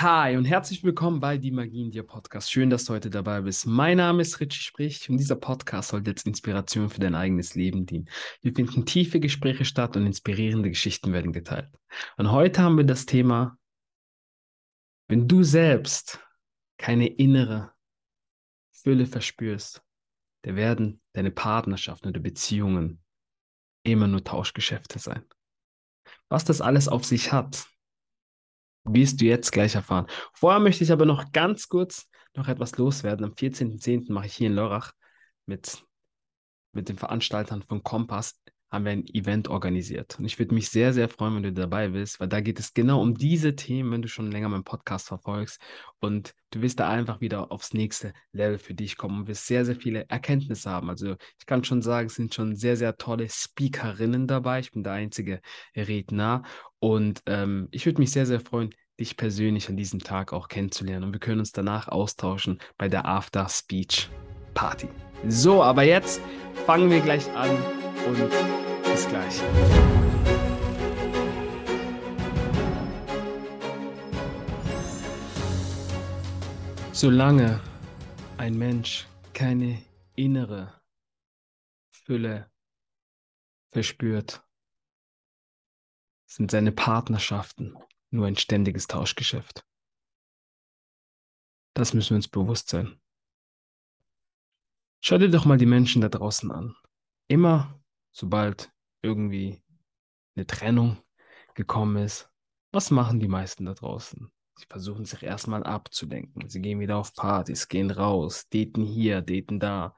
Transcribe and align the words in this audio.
Hi 0.00 0.36
und 0.36 0.44
herzlich 0.44 0.84
willkommen 0.84 1.18
bei 1.18 1.38
Die 1.38 1.50
Magie 1.50 1.82
in 1.82 1.90
dir 1.90 2.04
Podcast. 2.04 2.52
Schön, 2.52 2.70
dass 2.70 2.84
du 2.84 2.94
heute 2.94 3.10
dabei 3.10 3.40
bist. 3.40 3.66
Mein 3.66 3.96
Name 3.96 4.22
ist 4.22 4.38
Richie 4.38 4.62
Sprich 4.62 5.10
und 5.10 5.16
dieser 5.16 5.34
Podcast 5.34 5.88
soll 5.88 6.06
jetzt 6.06 6.24
Inspiration 6.24 6.88
für 6.88 7.00
dein 7.00 7.16
eigenes 7.16 7.56
Leben 7.56 7.84
dienen. 7.84 8.08
Wir 8.40 8.54
finden 8.54 8.86
tiefe 8.86 9.18
Gespräche 9.18 9.64
statt 9.64 9.96
und 9.96 10.06
inspirierende 10.06 10.68
Geschichten 10.68 11.12
werden 11.12 11.32
geteilt. 11.32 11.68
Und 12.16 12.30
heute 12.30 12.62
haben 12.62 12.76
wir 12.76 12.84
das 12.84 13.06
Thema, 13.06 13.58
wenn 15.08 15.26
du 15.26 15.42
selbst 15.42 16.20
keine 16.76 17.08
innere 17.08 17.72
Fülle 18.70 19.04
verspürst, 19.04 19.82
da 20.42 20.54
werden 20.54 21.00
deine 21.12 21.32
Partnerschaften 21.32 22.10
oder 22.10 22.20
Beziehungen 22.20 23.02
immer 23.82 24.06
nur 24.06 24.22
Tauschgeschäfte 24.22 25.00
sein. 25.00 25.24
Was 26.28 26.44
das 26.44 26.60
alles 26.60 26.86
auf 26.86 27.04
sich 27.04 27.32
hat, 27.32 27.66
wirst 28.92 29.20
du 29.20 29.24
jetzt 29.24 29.50
gleich 29.52 29.74
erfahren. 29.74 30.06
Vorher 30.32 30.60
möchte 30.60 30.84
ich 30.84 30.92
aber 30.92 31.06
noch 31.06 31.32
ganz 31.32 31.68
kurz 31.68 32.08
noch 32.34 32.48
etwas 32.48 32.76
loswerden. 32.78 33.24
Am 33.24 33.32
14.10. 33.32 34.12
mache 34.12 34.26
ich 34.26 34.34
hier 34.34 34.48
in 34.48 34.54
Lörrach 34.54 34.92
mit, 35.46 35.84
mit 36.72 36.88
den 36.88 36.98
Veranstaltern 36.98 37.62
von 37.62 37.82
Kompass 37.82 38.40
haben 38.70 38.84
wir 38.84 38.92
ein 38.92 39.06
Event 39.06 39.48
organisiert. 39.48 40.18
Und 40.18 40.26
ich 40.26 40.38
würde 40.38 40.54
mich 40.54 40.68
sehr, 40.68 40.92
sehr 40.92 41.08
freuen, 41.08 41.36
wenn 41.36 41.42
du 41.42 41.52
dabei 41.52 41.88
bist, 41.88 42.20
weil 42.20 42.28
da 42.28 42.40
geht 42.40 42.58
es 42.58 42.74
genau 42.74 43.00
um 43.00 43.14
diese 43.14 43.56
Themen, 43.56 43.90
wenn 43.90 44.02
du 44.02 44.08
schon 44.08 44.30
länger 44.30 44.48
meinen 44.50 44.64
Podcast 44.64 45.08
verfolgst. 45.08 45.60
Und 46.00 46.34
du 46.50 46.60
wirst 46.60 46.78
da 46.78 46.88
einfach 46.88 47.20
wieder 47.20 47.50
aufs 47.50 47.72
nächste 47.72 48.12
Level 48.32 48.58
für 48.58 48.74
dich 48.74 48.96
kommen 48.98 49.20
und 49.20 49.28
wirst 49.28 49.46
sehr, 49.46 49.64
sehr 49.64 49.76
viele 49.76 50.06
Erkenntnisse 50.08 50.70
haben. 50.70 50.90
Also 50.90 51.16
ich 51.38 51.46
kann 51.46 51.64
schon 51.64 51.80
sagen, 51.80 52.08
es 52.08 52.14
sind 52.14 52.34
schon 52.34 52.56
sehr, 52.56 52.76
sehr 52.76 52.96
tolle 52.96 53.28
Speakerinnen 53.30 54.26
dabei. 54.26 54.60
Ich 54.60 54.72
bin 54.72 54.82
der 54.82 54.92
einzige 54.92 55.40
Redner. 55.74 56.42
Und 56.78 57.22
ähm, 57.26 57.68
ich 57.70 57.86
würde 57.86 58.00
mich 58.00 58.10
sehr, 58.10 58.26
sehr 58.26 58.40
freuen, 58.40 58.74
dich 58.98 59.16
persönlich 59.16 59.68
an 59.68 59.76
diesem 59.76 60.00
Tag 60.00 60.32
auch 60.32 60.48
kennenzulernen. 60.48 61.04
Und 61.04 61.12
wir 61.12 61.20
können 61.20 61.40
uns 61.40 61.52
danach 61.52 61.88
austauschen 61.88 62.58
bei 62.76 62.88
der 62.88 63.06
After 63.06 63.48
Speech 63.48 64.10
Party. 64.54 64.88
So, 65.28 65.62
aber 65.62 65.82
jetzt 65.84 66.20
fangen 66.66 66.90
wir 66.90 67.00
gleich 67.00 67.28
an 67.36 67.50
und 68.06 68.30
bis 68.84 69.08
gleich. 69.08 69.40
Solange 76.92 77.60
ein 78.38 78.58
Mensch 78.58 79.06
keine 79.32 79.80
innere 80.16 80.72
Fülle 81.92 82.50
verspürt, 83.70 84.42
sind 86.26 86.50
seine 86.50 86.72
Partnerschaften 86.72 87.76
nur 88.10 88.26
ein 88.26 88.36
ständiges 88.36 88.86
Tauschgeschäft. 88.86 89.64
Das 91.74 91.94
müssen 91.94 92.10
wir 92.10 92.16
uns 92.16 92.28
bewusst 92.28 92.68
sein. 92.68 93.00
Schau 95.00 95.18
dir 95.18 95.30
doch 95.30 95.44
mal 95.44 95.58
die 95.58 95.66
Menschen 95.66 96.02
da 96.02 96.08
draußen 96.08 96.50
an. 96.50 96.74
Immer 97.28 97.80
sobald 98.10 98.72
irgendwie 99.02 99.62
eine 100.34 100.46
Trennung 100.46 100.98
gekommen 101.54 102.04
ist, 102.04 102.30
was 102.72 102.90
machen 102.90 103.20
die 103.20 103.28
meisten 103.28 103.64
da 103.64 103.74
draußen? 103.74 104.30
Sie 104.58 104.66
versuchen 104.68 105.04
sich 105.04 105.22
erstmal 105.22 105.62
abzulenken. 105.62 106.48
Sie 106.48 106.60
gehen 106.60 106.80
wieder 106.80 106.96
auf 106.96 107.14
Partys, 107.14 107.68
gehen 107.68 107.90
raus, 107.90 108.48
daten 108.48 108.82
hier, 108.82 109.22
daten 109.22 109.60
da. 109.60 109.96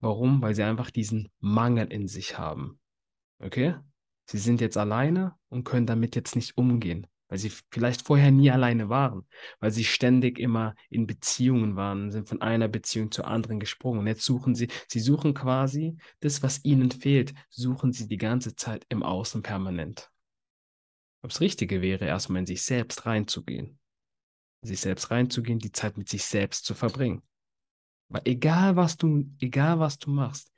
Warum? 0.00 0.42
Weil 0.42 0.54
sie 0.54 0.62
einfach 0.62 0.90
diesen 0.90 1.32
Mangel 1.40 1.90
in 1.90 2.06
sich 2.06 2.38
haben. 2.38 2.78
Okay? 3.38 3.76
Sie 4.26 4.38
sind 4.38 4.60
jetzt 4.60 4.76
alleine 4.76 5.34
und 5.48 5.64
können 5.64 5.86
damit 5.86 6.16
jetzt 6.16 6.36
nicht 6.36 6.56
umgehen 6.56 7.06
weil 7.28 7.38
sie 7.38 7.50
vielleicht 7.70 8.02
vorher 8.02 8.30
nie 8.30 8.50
alleine 8.50 8.88
waren, 8.88 9.26
weil 9.60 9.70
sie 9.70 9.84
ständig 9.84 10.38
immer 10.38 10.74
in 10.90 11.06
Beziehungen 11.06 11.76
waren, 11.76 12.10
sind 12.10 12.28
von 12.28 12.42
einer 12.42 12.68
Beziehung 12.68 13.10
zur 13.10 13.26
anderen 13.26 13.60
gesprungen. 13.60 14.00
Und 14.00 14.06
jetzt 14.06 14.24
suchen 14.24 14.54
sie, 14.54 14.68
sie 14.88 15.00
suchen 15.00 15.34
quasi 15.34 15.96
das, 16.20 16.42
was 16.42 16.64
ihnen 16.64 16.90
fehlt, 16.90 17.34
suchen 17.48 17.92
sie 17.92 18.08
die 18.08 18.18
ganze 18.18 18.56
Zeit 18.56 18.84
im 18.88 19.02
Außen 19.02 19.42
permanent. 19.42 20.10
Ob 21.22 21.30
es 21.30 21.40
Richtige 21.40 21.80
wäre, 21.80 22.04
erstmal 22.04 22.40
in 22.40 22.46
sich 22.46 22.62
selbst 22.62 23.06
reinzugehen. 23.06 23.78
In 24.62 24.68
sich 24.68 24.80
selbst 24.80 25.10
reinzugehen, 25.10 25.58
die 25.58 25.72
Zeit 25.72 25.96
mit 25.96 26.08
sich 26.08 26.24
selbst 26.24 26.66
zu 26.66 26.74
verbringen. 26.74 27.22
Weil 28.08 28.22
egal 28.26 28.76
was 28.76 28.96
du, 28.98 29.24
egal 29.40 29.78
was 29.78 29.98
du 29.98 30.10
machst, 30.10 30.52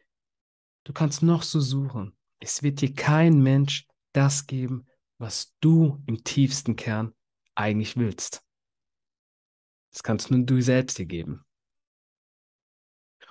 du 0.84 0.93
kannst 0.93 1.22
noch 1.22 1.43
so 1.43 1.60
suchen. 1.60 2.16
Es 2.38 2.62
wird 2.62 2.80
dir 2.80 2.94
kein 2.94 3.42
Mensch 3.42 3.86
das 4.12 4.47
geben, 4.47 4.86
was 5.19 5.54
du 5.60 6.02
im 6.06 6.22
tiefsten 6.24 6.76
Kern 6.76 7.14
eigentlich 7.54 7.97
willst. 7.97 8.44
Das 9.92 10.02
kannst 10.02 10.30
nur 10.30 10.44
du 10.44 10.60
selbst 10.60 10.98
dir 10.98 11.06
geben. 11.06 11.44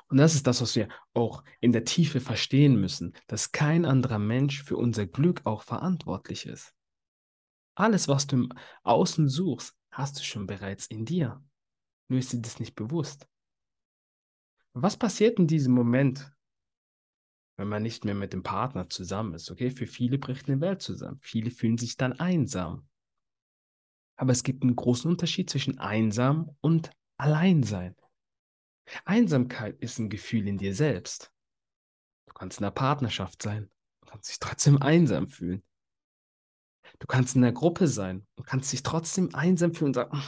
Und 0.08 0.18
das 0.18 0.36
ist 0.36 0.46
das, 0.48 0.62
was 0.62 0.76
wir 0.76 0.88
auch 1.14 1.44
in 1.62 1.72
der 1.72 1.84
Tiefe 1.84 2.20
verstehen 2.20 2.80
müssen, 2.80 3.14
dass 3.28 3.52
kein 3.52 3.86
anderer 3.86 4.20
Mensch 4.20 4.64
für 4.64 4.78
unser 4.78 5.08
Glück 5.08 5.46
auch 5.46 5.64
verantwortlich 5.64 6.46
ist. 6.46 6.74
Alles, 7.76 8.08
was 8.08 8.28
du 8.28 8.38
im 8.38 8.54
Außen 8.84 9.28
suchst, 9.28 9.76
hast 9.92 10.20
du 10.20 10.24
schon 10.24 10.48
bereits 10.48 10.86
in 10.88 11.06
dir. 11.06 11.44
Nur 12.08 12.20
ist 12.20 12.34
dir 12.34 12.42
das 12.42 12.60
nicht 12.60 12.76
bewusst. 12.76 13.28
Was 14.74 14.98
passiert 14.98 15.40
in 15.40 15.48
diesem 15.48 15.74
Moment, 15.74 16.32
wenn 17.58 17.68
man 17.68 17.84
nicht 17.84 18.06
mehr 18.06 18.16
mit 18.16 18.34
dem 18.34 18.44
Partner 18.44 18.90
zusammen 18.90 19.34
ist. 19.34 19.50
Okay, 19.50 19.72
für 19.72 19.88
viele 19.88 20.18
bricht 20.18 20.50
eine 20.50 20.62
Welt 20.62 20.82
zusammen. 20.82 21.20
Viele 21.22 21.52
fühlen 21.52 21.78
sich 21.78 21.98
dann 21.98 22.14
einsam. 22.14 22.88
Aber 24.18 24.32
es 24.32 24.44
gibt 24.44 24.64
einen 24.64 24.76
großen 24.76 25.10
Unterschied 25.10 25.50
zwischen 25.50 25.78
einsam 25.80 26.56
und 26.62 26.92
Alleinsein. 27.18 27.96
Einsamkeit 29.04 29.78
ist 29.80 30.00
ein 30.00 30.10
Gefühl 30.10 30.48
in 30.48 30.58
dir 30.58 30.76
selbst. 30.76 31.32
Du 32.28 32.34
kannst 32.34 32.60
in 32.60 32.66
einer 32.66 32.72
Partnerschaft 32.72 33.42
sein 33.42 33.70
und 34.02 34.10
kannst 34.10 34.30
dich 34.30 34.40
trotzdem 34.40 34.82
einsam 34.82 35.30
fühlen. 35.30 35.64
Du 37.00 37.08
kannst 37.08 37.36
in 37.36 37.44
einer 37.44 37.54
Gruppe 37.54 37.88
sein 37.88 38.28
und 38.36 38.46
kannst 38.46 38.72
dich 38.72 38.84
trotzdem 38.84 39.34
einsam 39.34 39.74
fühlen 39.74 39.90
und 39.90 39.96
sagen, 39.96 40.22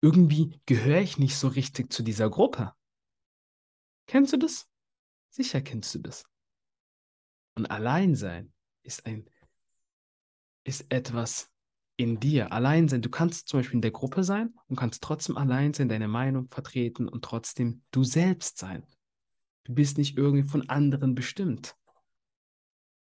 irgendwie 0.00 0.60
gehöre 0.66 1.00
ich 1.00 1.18
nicht 1.18 1.36
so 1.36 1.48
richtig 1.48 1.92
zu 1.92 2.02
dieser 2.02 2.30
Gruppe. 2.30 2.72
Kennst 4.06 4.32
du 4.32 4.38
das? 4.38 4.67
Sicher 5.30 5.60
kennst 5.60 5.94
du 5.94 6.00
das. 6.00 6.24
Und 7.54 7.70
Alleinsein 7.70 8.52
ist 8.82 9.06
ein, 9.06 9.28
ist 10.64 10.86
etwas 10.90 11.50
in 11.96 12.20
dir. 12.20 12.52
Alleinsein, 12.52 13.02
du 13.02 13.10
kannst 13.10 13.48
zum 13.48 13.60
Beispiel 13.60 13.76
in 13.76 13.82
der 13.82 13.90
Gruppe 13.90 14.22
sein 14.22 14.54
und 14.68 14.76
kannst 14.76 15.02
trotzdem 15.02 15.36
allein 15.36 15.74
sein, 15.74 15.88
deine 15.88 16.08
Meinung 16.08 16.48
vertreten 16.48 17.08
und 17.08 17.24
trotzdem 17.24 17.82
du 17.90 18.04
selbst 18.04 18.58
sein. 18.58 18.86
Du 19.64 19.74
bist 19.74 19.98
nicht 19.98 20.16
irgendwie 20.16 20.48
von 20.48 20.68
anderen 20.68 21.14
bestimmt. 21.14 21.76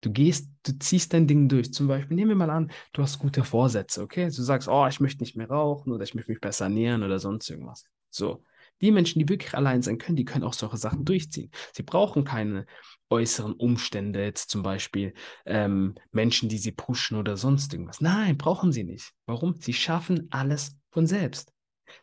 Du 0.02 0.12
gehst, 0.12 0.50
du 0.64 0.78
ziehst 0.78 1.14
dein 1.14 1.28
Ding 1.28 1.50
durch. 1.50 1.74
Zum 1.74 1.88
Beispiel, 1.88 2.16
nehmen 2.16 2.30
wir 2.30 2.36
mal 2.36 2.50
an, 2.50 2.72
du 2.94 3.02
hast 3.02 3.20
gute 3.20 3.44
Vorsätze, 3.44 4.02
okay? 4.02 4.26
Du 4.26 4.44
sagst, 4.44 4.68
oh, 4.68 4.88
ich 4.88 5.00
möchte 5.00 5.24
nicht 5.24 5.36
mehr 5.36 5.50
rauchen 5.50 5.92
oder 5.92 6.04
ich 6.04 6.14
möchte 6.14 6.32
mich 6.32 6.42
besser 6.42 6.66
ernähren 6.66 7.04
oder 7.04 7.20
sonst 7.20 7.50
irgendwas. 7.50 7.86
So. 8.10 8.44
Die 8.82 8.92
Menschen, 8.92 9.20
die 9.20 9.30
wirklich 9.30 9.56
allein 9.56 9.82
sein 9.82 9.98
können, 9.98 10.16
die 10.16 10.26
können 10.26 10.44
auch 10.44 10.54
solche 10.54 10.78
Sachen 10.78 11.06
durchziehen. 11.06 11.52
Sie 11.74 11.84
brauchen 11.84 12.24
keine 12.24 12.66
äußeren 13.10 13.54
Umstände, 13.54 14.24
jetzt 14.24 14.50
zum 14.50 14.64
Beispiel 14.64 15.14
ähm, 15.46 15.96
Menschen, 16.12 16.50
die 16.50 16.58
sie 16.58 16.72
pushen 16.72 17.18
oder 17.18 17.38
sonst 17.38 17.74
irgendwas. 17.74 18.02
Nein, 18.02 18.38
brauchen 18.38 18.72
sie 18.72 18.84
nicht. 18.84 19.14
Warum? 19.26 19.56
Sie 19.60 19.74
schaffen 19.74 20.28
alles 20.32 20.78
von 20.92 21.08
selbst. 21.08 21.52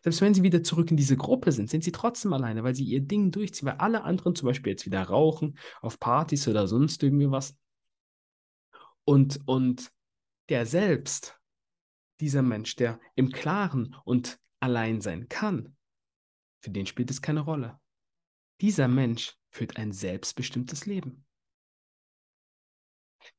Selbst 0.01 0.21
wenn 0.21 0.33
sie 0.33 0.43
wieder 0.43 0.63
zurück 0.63 0.89
in 0.91 0.97
diese 0.97 1.17
Gruppe 1.17 1.51
sind, 1.51 1.69
sind 1.69 1.83
sie 1.83 1.91
trotzdem 1.91 2.33
alleine, 2.33 2.63
weil 2.63 2.75
sie 2.75 2.83
ihr 2.83 3.01
Ding 3.01 3.31
durchziehen, 3.31 3.67
weil 3.67 3.77
alle 3.77 4.03
anderen 4.03 4.35
zum 4.35 4.47
Beispiel 4.47 4.71
jetzt 4.71 4.85
wieder 4.85 5.03
rauchen, 5.03 5.57
auf 5.81 5.99
Partys 5.99 6.47
oder 6.47 6.67
sonst 6.67 7.03
irgendwie 7.03 7.29
was. 7.29 7.55
Und, 9.03 9.39
und 9.45 9.91
der 10.49 10.65
selbst, 10.65 11.39
dieser 12.19 12.41
Mensch, 12.41 12.75
der 12.75 12.99
im 13.15 13.31
Klaren 13.31 13.95
und 14.03 14.39
allein 14.59 15.01
sein 15.01 15.29
kann, 15.29 15.75
für 16.65 16.71
den 16.71 16.87
spielt 16.87 17.11
es 17.11 17.21
keine 17.21 17.41
Rolle. 17.41 17.79
Dieser 18.59 18.87
Mensch 18.87 19.37
führt 19.51 19.77
ein 19.77 19.91
selbstbestimmtes 19.91 20.87
Leben. 20.87 21.23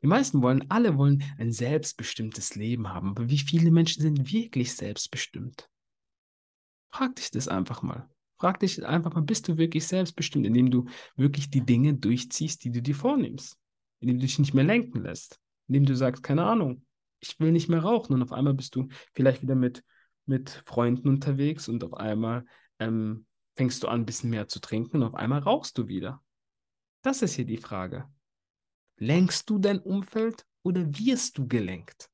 Die 0.01 0.07
meisten 0.07 0.43
wollen, 0.43 0.71
alle 0.71 0.97
wollen 0.97 1.25
ein 1.37 1.51
selbstbestimmtes 1.51 2.55
Leben 2.55 2.89
haben, 2.89 3.11
aber 3.11 3.29
wie 3.29 3.39
viele 3.39 3.73
Menschen 3.73 4.03
sind 4.03 4.33
wirklich 4.33 4.75
selbstbestimmt? 4.75 5.69
Frag 6.89 7.17
dich 7.17 7.33
das 7.33 7.49
einfach 7.49 7.83
mal. 7.83 8.09
Frag 8.39 8.61
dich 8.61 8.85
einfach 8.87 9.13
mal, 9.13 9.23
bist 9.23 9.49
du 9.49 9.57
wirklich 9.57 9.89
selbstbestimmt, 9.89 10.47
indem 10.47 10.71
du 10.71 10.87
wirklich 11.17 11.51
die 11.51 11.67
Dinge 11.67 11.95
durchziehst, 11.95 12.63
die 12.63 12.71
du 12.71 12.81
dir 12.81 12.95
vornimmst, 12.95 13.59
indem 13.99 14.19
du 14.19 14.23
dich 14.23 14.39
nicht 14.39 14.55
mehr 14.55 14.65
lenken 14.65 15.03
lässt, 15.03 15.41
indem 15.67 15.85
du 15.85 15.97
sagst, 15.97 16.23
keine 16.23 16.45
Ahnung, 16.45 16.87
ich 17.19 17.41
will 17.41 17.51
nicht 17.51 17.69
mehr 17.69 17.81
rauchen 17.81 18.15
und 18.15 18.23
auf 18.23 18.33
einmal 18.33 18.55
bist 18.55 18.77
du 18.77 18.87
vielleicht 19.15 19.43
wieder 19.43 19.57
mit, 19.57 19.83
mit 20.27 20.63
Freunden 20.65 21.09
unterwegs 21.09 21.69
und 21.69 21.83
auf 21.83 21.95
einmal 21.95 22.45
ähm, 22.79 23.27
fängst 23.57 23.83
du 23.83 23.89
an, 23.89 24.01
ein 24.03 24.07
bisschen 24.07 24.31
mehr 24.31 24.49
zu 24.49 24.61
trinken 24.61 24.99
und 24.99 25.03
auf 25.03 25.15
einmal 25.15 25.41
rauchst 25.41 25.79
du 25.79 25.89
wieder. 25.89 26.23
Das 27.03 27.23
ist 27.23 27.35
hier 27.35 27.47
die 27.47 27.57
Frage. 27.57 28.09
Lenkst 28.99 29.49
du 29.51 29.59
dein 29.59 29.79
Umfeld 29.79 30.47
oder 30.63 30.85
wirst 30.99 31.39
du 31.39 31.47
gelenkt? 31.47 32.11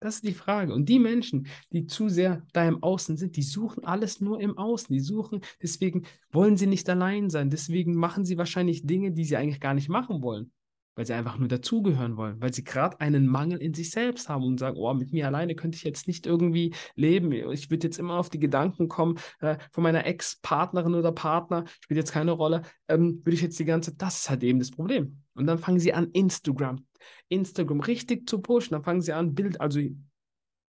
Das 0.00 0.16
ist 0.16 0.24
die 0.24 0.34
Frage. 0.34 0.74
Und 0.74 0.88
die 0.88 0.98
Menschen, 0.98 1.46
die 1.70 1.86
zu 1.86 2.08
sehr 2.08 2.44
da 2.52 2.66
im 2.66 2.82
Außen 2.82 3.16
sind, 3.16 3.36
die 3.36 3.42
suchen 3.42 3.84
alles 3.84 4.20
nur 4.20 4.40
im 4.40 4.58
Außen. 4.58 4.92
Die 4.92 5.00
suchen, 5.00 5.42
deswegen 5.62 6.06
wollen 6.32 6.56
sie 6.56 6.66
nicht 6.66 6.88
allein 6.90 7.30
sein. 7.30 7.50
Deswegen 7.50 7.94
machen 7.94 8.24
sie 8.24 8.36
wahrscheinlich 8.36 8.84
Dinge, 8.84 9.12
die 9.12 9.24
sie 9.24 9.36
eigentlich 9.36 9.60
gar 9.60 9.74
nicht 9.74 9.88
machen 9.88 10.20
wollen. 10.20 10.52
Weil 10.94 11.06
sie 11.06 11.14
einfach 11.14 11.38
nur 11.38 11.48
dazugehören 11.48 12.16
wollen. 12.16 12.40
Weil 12.40 12.52
sie 12.52 12.64
gerade 12.64 13.00
einen 13.00 13.26
Mangel 13.26 13.58
in 13.58 13.74
sich 13.74 13.90
selbst 13.90 14.28
haben 14.28 14.44
und 14.44 14.58
sagen, 14.58 14.76
oh, 14.76 14.92
mit 14.94 15.12
mir 15.12 15.26
alleine 15.26 15.54
könnte 15.54 15.76
ich 15.76 15.84
jetzt 15.84 16.06
nicht 16.06 16.26
irgendwie 16.26 16.74
leben. 16.94 17.32
Ich 17.32 17.70
würde 17.70 17.86
jetzt 17.86 17.98
immer 17.98 18.18
auf 18.18 18.30
die 18.30 18.40
Gedanken 18.40 18.88
kommen, 18.88 19.18
äh, 19.40 19.56
von 19.70 19.82
meiner 19.82 20.06
Ex-Partnerin 20.06 20.94
oder 20.94 21.12
Partner, 21.12 21.64
spielt 21.80 21.98
jetzt 21.98 22.12
keine 22.12 22.32
Rolle, 22.32 22.62
ähm, 22.88 23.20
würde 23.24 23.34
ich 23.34 23.42
jetzt 23.42 23.58
die 23.58 23.64
ganze, 23.64 23.94
das 23.94 24.20
ist 24.20 24.30
halt 24.30 24.42
eben 24.42 24.58
das 24.58 24.70
Problem. 24.70 25.22
Und 25.34 25.46
dann 25.46 25.58
fangen 25.58 25.80
sie 25.80 25.94
an, 25.94 26.10
Instagram 26.12 26.84
Instagram 27.28 27.80
richtig 27.80 28.28
zu 28.28 28.40
pushen. 28.40 28.72
Dann 28.72 28.84
fangen 28.84 29.00
sie 29.00 29.12
an, 29.12 29.34
Bild, 29.34 29.60
also 29.60 29.80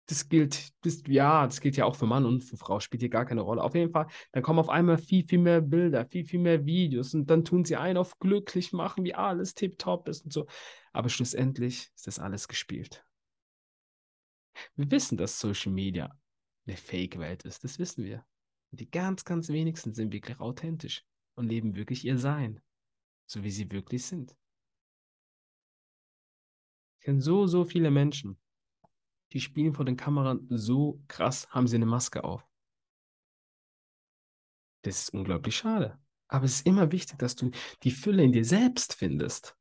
das 0.07 0.27
gilt, 0.27 0.71
das, 0.85 1.01
ja, 1.07 1.45
das 1.45 1.61
gilt 1.61 1.77
ja 1.77 1.85
auch 1.85 1.95
für 1.95 2.05
Mann 2.05 2.25
und 2.25 2.43
für 2.43 2.57
Frau, 2.57 2.79
spielt 2.79 3.01
hier 3.01 3.09
gar 3.09 3.25
keine 3.25 3.41
Rolle. 3.41 3.63
Auf 3.63 3.75
jeden 3.75 3.91
Fall, 3.91 4.07
dann 4.31 4.43
kommen 4.43 4.59
auf 4.59 4.69
einmal 4.69 4.97
viel, 4.97 5.25
viel 5.25 5.39
mehr 5.39 5.61
Bilder, 5.61 6.05
viel, 6.05 6.25
viel 6.25 6.39
mehr 6.39 6.65
Videos 6.65 7.13
und 7.13 7.29
dann 7.29 7.45
tun 7.45 7.63
sie 7.63 7.77
einen 7.77 7.97
auf 7.97 8.19
glücklich 8.19 8.73
machen, 8.73 9.03
wie 9.05 9.15
alles 9.15 9.53
tipptopp 9.53 10.07
ist 10.07 10.25
und 10.25 10.33
so. 10.33 10.45
Aber 10.91 11.09
schlussendlich 11.09 11.89
ist 11.95 12.07
das 12.07 12.19
alles 12.19 12.47
gespielt. 12.47 13.05
Wir 14.75 14.91
wissen, 14.91 15.17
dass 15.17 15.39
Social 15.39 15.71
Media 15.71 16.15
eine 16.67 16.77
Fake-Welt 16.77 17.43
ist, 17.43 17.63
das 17.63 17.79
wissen 17.79 18.03
wir. 18.03 18.25
Und 18.71 18.79
die 18.79 18.89
ganz, 18.89 19.23
ganz 19.23 19.49
wenigsten 19.49 19.93
sind 19.93 20.11
wirklich 20.11 20.39
authentisch 20.39 21.05
und 21.35 21.47
leben 21.47 21.75
wirklich 21.75 22.05
ihr 22.05 22.17
Sein, 22.17 22.61
so 23.25 23.43
wie 23.43 23.51
sie 23.51 23.71
wirklich 23.71 24.05
sind. 24.05 24.35
Ich 26.99 27.05
kenne 27.05 27.21
so, 27.21 27.47
so 27.47 27.65
viele 27.65 27.91
Menschen, 27.91 28.37
die 29.33 29.41
spielen 29.41 29.73
vor 29.73 29.85
den 29.85 29.97
Kameran 29.97 30.45
so 30.49 31.01
krass, 31.07 31.49
haben 31.49 31.67
sie 31.67 31.75
eine 31.75 31.85
Maske 31.85 32.23
auf. 32.23 32.47
Das 34.83 34.99
ist 34.99 35.13
unglaublich 35.13 35.57
schade. 35.57 35.97
Aber 36.27 36.45
es 36.45 36.55
ist 36.55 36.67
immer 36.67 36.91
wichtig, 36.91 37.17
dass 37.19 37.35
du 37.35 37.51
die 37.83 37.91
Fülle 37.91 38.23
in 38.23 38.31
dir 38.31 38.45
selbst 38.45 38.93
findest. 38.93 39.55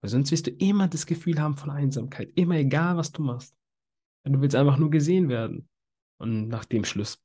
Weil 0.00 0.10
sonst 0.10 0.30
wirst 0.30 0.46
du 0.46 0.50
immer 0.50 0.88
das 0.88 1.06
Gefühl 1.06 1.40
haben 1.40 1.56
von 1.56 1.70
Einsamkeit. 1.70 2.30
Immer 2.34 2.56
egal, 2.56 2.96
was 2.96 3.12
du 3.12 3.22
machst. 3.22 3.56
Du 4.24 4.40
willst 4.40 4.56
einfach 4.56 4.78
nur 4.78 4.90
gesehen 4.90 5.28
werden. 5.28 5.68
Und 6.18 6.48
nachdem 6.48 6.84
Schluss, 6.84 7.22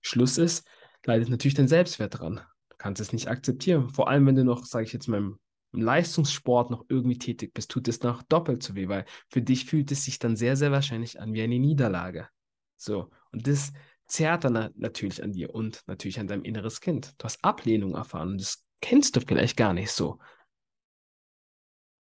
Schluss 0.00 0.38
ist, 0.38 0.66
leidet 1.04 1.28
natürlich 1.28 1.54
dein 1.54 1.68
Selbstwert 1.68 2.18
dran. 2.18 2.40
Du 2.68 2.76
kannst 2.76 3.00
es 3.00 3.12
nicht 3.12 3.28
akzeptieren. 3.28 3.88
Vor 3.90 4.08
allem, 4.08 4.26
wenn 4.26 4.34
du 4.34 4.44
noch, 4.44 4.64
sage 4.64 4.84
ich 4.84 4.92
jetzt 4.92 5.08
mal, 5.08 5.18
im 5.18 5.38
im 5.72 5.82
Leistungssport 5.82 6.70
noch 6.70 6.84
irgendwie 6.88 7.18
tätig 7.18 7.52
bist, 7.54 7.70
tut 7.70 7.88
es 7.88 8.02
noch 8.02 8.22
doppelt 8.22 8.62
so 8.62 8.74
weh, 8.74 8.88
weil 8.88 9.04
für 9.28 9.42
dich 9.42 9.66
fühlt 9.66 9.90
es 9.92 10.04
sich 10.04 10.18
dann 10.18 10.36
sehr, 10.36 10.56
sehr 10.56 10.72
wahrscheinlich 10.72 11.20
an 11.20 11.32
wie 11.32 11.42
eine 11.42 11.58
Niederlage. 11.58 12.28
So, 12.76 13.10
und 13.32 13.46
das 13.46 13.72
zerrt 14.06 14.44
dann 14.44 14.70
natürlich 14.76 15.22
an 15.22 15.32
dir 15.32 15.54
und 15.54 15.82
natürlich 15.86 16.20
an 16.20 16.28
deinem 16.28 16.44
inneres 16.44 16.80
Kind. 16.80 17.14
Du 17.18 17.24
hast 17.24 17.44
Ablehnung 17.44 17.94
erfahren 17.94 18.30
und 18.32 18.40
das 18.40 18.64
kennst 18.80 19.16
du 19.16 19.20
vielleicht 19.20 19.56
gar 19.56 19.72
nicht 19.72 19.90
so. 19.90 20.18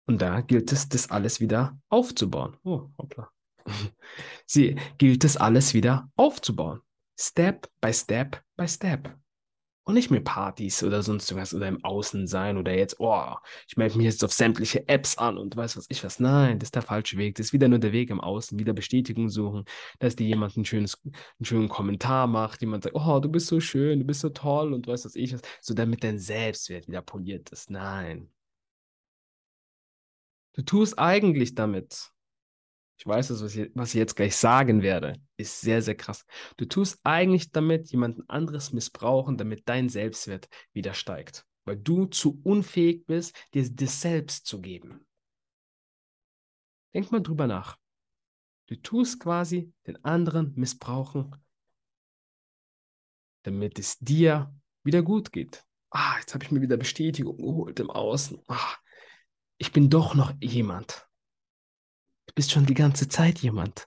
Und 0.07 0.21
da 0.21 0.41
gilt 0.41 0.73
es, 0.73 0.89
das 0.89 1.11
alles 1.11 1.41
wieder 1.41 1.79
aufzubauen. 1.89 2.57
Oh, 2.65 2.91
hoppla. 2.99 3.31
Sie 4.47 4.77
gilt 4.99 5.25
es 5.25 5.37
alles 5.37 5.75
wieder 5.75 6.11
aufzubauen. 6.17 6.81
Step 7.19 7.69
by 7.81 7.93
Step 7.93 8.43
by 8.57 8.67
Step. 8.67 9.22
Und 9.85 9.95
nicht 9.95 10.13
mehr 10.13 10.21
Partys 10.21 10.85
oder 10.85 11.03
sonst 11.03 11.35
was 11.35 11.53
oder 11.53 11.67
im 11.67 11.85
Außen 11.85 12.29
sein 12.29 12.57
oder 12.57 12.73
jetzt, 12.73 13.01
oh, 13.01 13.35
ich 13.67 13.77
melde 13.77 13.97
mich 13.97 14.05
jetzt 14.05 14.23
auf 14.23 14.33
sämtliche 14.33 14.89
Apps 14.89 15.19
an 15.19 15.37
und 15.37 15.57
weiß 15.57 15.77
was 15.77 15.87
ich 15.89 16.05
was. 16.05 16.21
Nein, 16.21 16.61
das 16.61 16.69
ist 16.69 16.77
der 16.77 16.83
falsche 16.83 17.17
Weg. 17.17 17.35
Das 17.35 17.47
ist 17.47 17.53
wieder 17.53 17.67
nur 17.67 17.81
der 17.81 17.91
Weg 17.91 18.11
im 18.11 18.21
Außen, 18.21 18.61
wieder 18.61 18.75
Bestätigung 18.75 19.29
suchen, 19.29 19.65
dass 19.99 20.15
dir 20.15 20.27
jemand 20.27 20.57
ein 20.57 20.65
schönes, 20.65 21.01
einen 21.05 21.45
schönen 21.45 21.69
Kommentar 21.69 22.29
macht, 22.29 22.61
jemand 22.61 22.85
sagt, 22.85 22.95
oh, 22.95 23.19
du 23.19 23.29
bist 23.29 23.49
so 23.49 23.59
schön, 23.59 23.99
du 23.99 24.05
bist 24.05 24.21
so 24.21 24.29
toll 24.29 24.73
und 24.73 24.87
weiß 24.87 25.05
was 25.05 25.17
ich 25.17 25.35
was, 25.35 25.41
so 25.61 25.75
damit 25.75 26.05
dein 26.05 26.19
Selbstwert 26.21 26.87
wieder 26.87 27.03
poliert 27.03 27.51
ist. 27.51 27.69
Nein. 27.69 28.31
Du 30.55 30.63
tust 30.63 30.99
eigentlich 30.99 31.55
damit 31.55 32.12
ich 32.99 33.07
weiß 33.07 33.31
es, 33.31 33.43
was 33.43 33.57
ich, 33.57 33.71
was 33.75 33.91
ich 33.91 33.99
jetzt 33.99 34.15
gleich 34.15 34.37
sagen 34.37 34.83
werde, 34.83 35.21
ist 35.37 35.61
sehr, 35.61 35.83
sehr 35.83 35.97
krass. 35.97 36.25
Du 36.57 36.67
tust 36.67 37.01
eigentlich 37.03 37.51
damit 37.51 37.91
jemanden 37.91 38.23
anderes 38.29 38.73
missbrauchen, 38.73 39.37
damit 39.37 39.69
dein 39.69 39.89
Selbstwert 39.89 40.49
wieder 40.73 40.95
steigt, 40.95 41.45
weil 41.65 41.77
du 41.77 42.07
zu 42.07 42.41
unfähig 42.45 43.07
bist, 43.07 43.37
dir 43.55 43.69
das 43.69 44.01
selbst 44.01 44.47
zu 44.47 44.61
geben. 44.61 45.07
Denk 46.95 47.11
mal 47.11 47.23
drüber 47.23 47.47
nach. 47.47 47.79
Du 48.67 48.77
tust 48.77 49.21
quasi 49.21 49.73
den 49.87 50.03
anderen 50.05 50.53
missbrauchen, 50.55 51.35
damit 53.43 53.79
es 53.79 53.99
dir 53.99 54.55
wieder 54.85 55.03
gut 55.03 55.33
geht. 55.33 55.65
Ah, 55.91 56.17
jetzt 56.21 56.33
habe 56.35 56.45
ich 56.45 56.51
mir 56.51 56.61
wieder 56.61 56.77
Bestätigung 56.77 57.37
geholt 57.37 57.81
im 57.81 57.91
Außen. 57.91 58.41
Ah, 58.49 58.77
ich 59.59 59.73
bin 59.73 59.91
doch 59.91 60.15
noch 60.15 60.33
jemand. 60.41 61.07
Du 62.33 62.37
bist 62.37 62.53
schon 62.53 62.65
die 62.65 62.73
ganze 62.73 63.09
Zeit 63.09 63.41
jemand. 63.41 63.87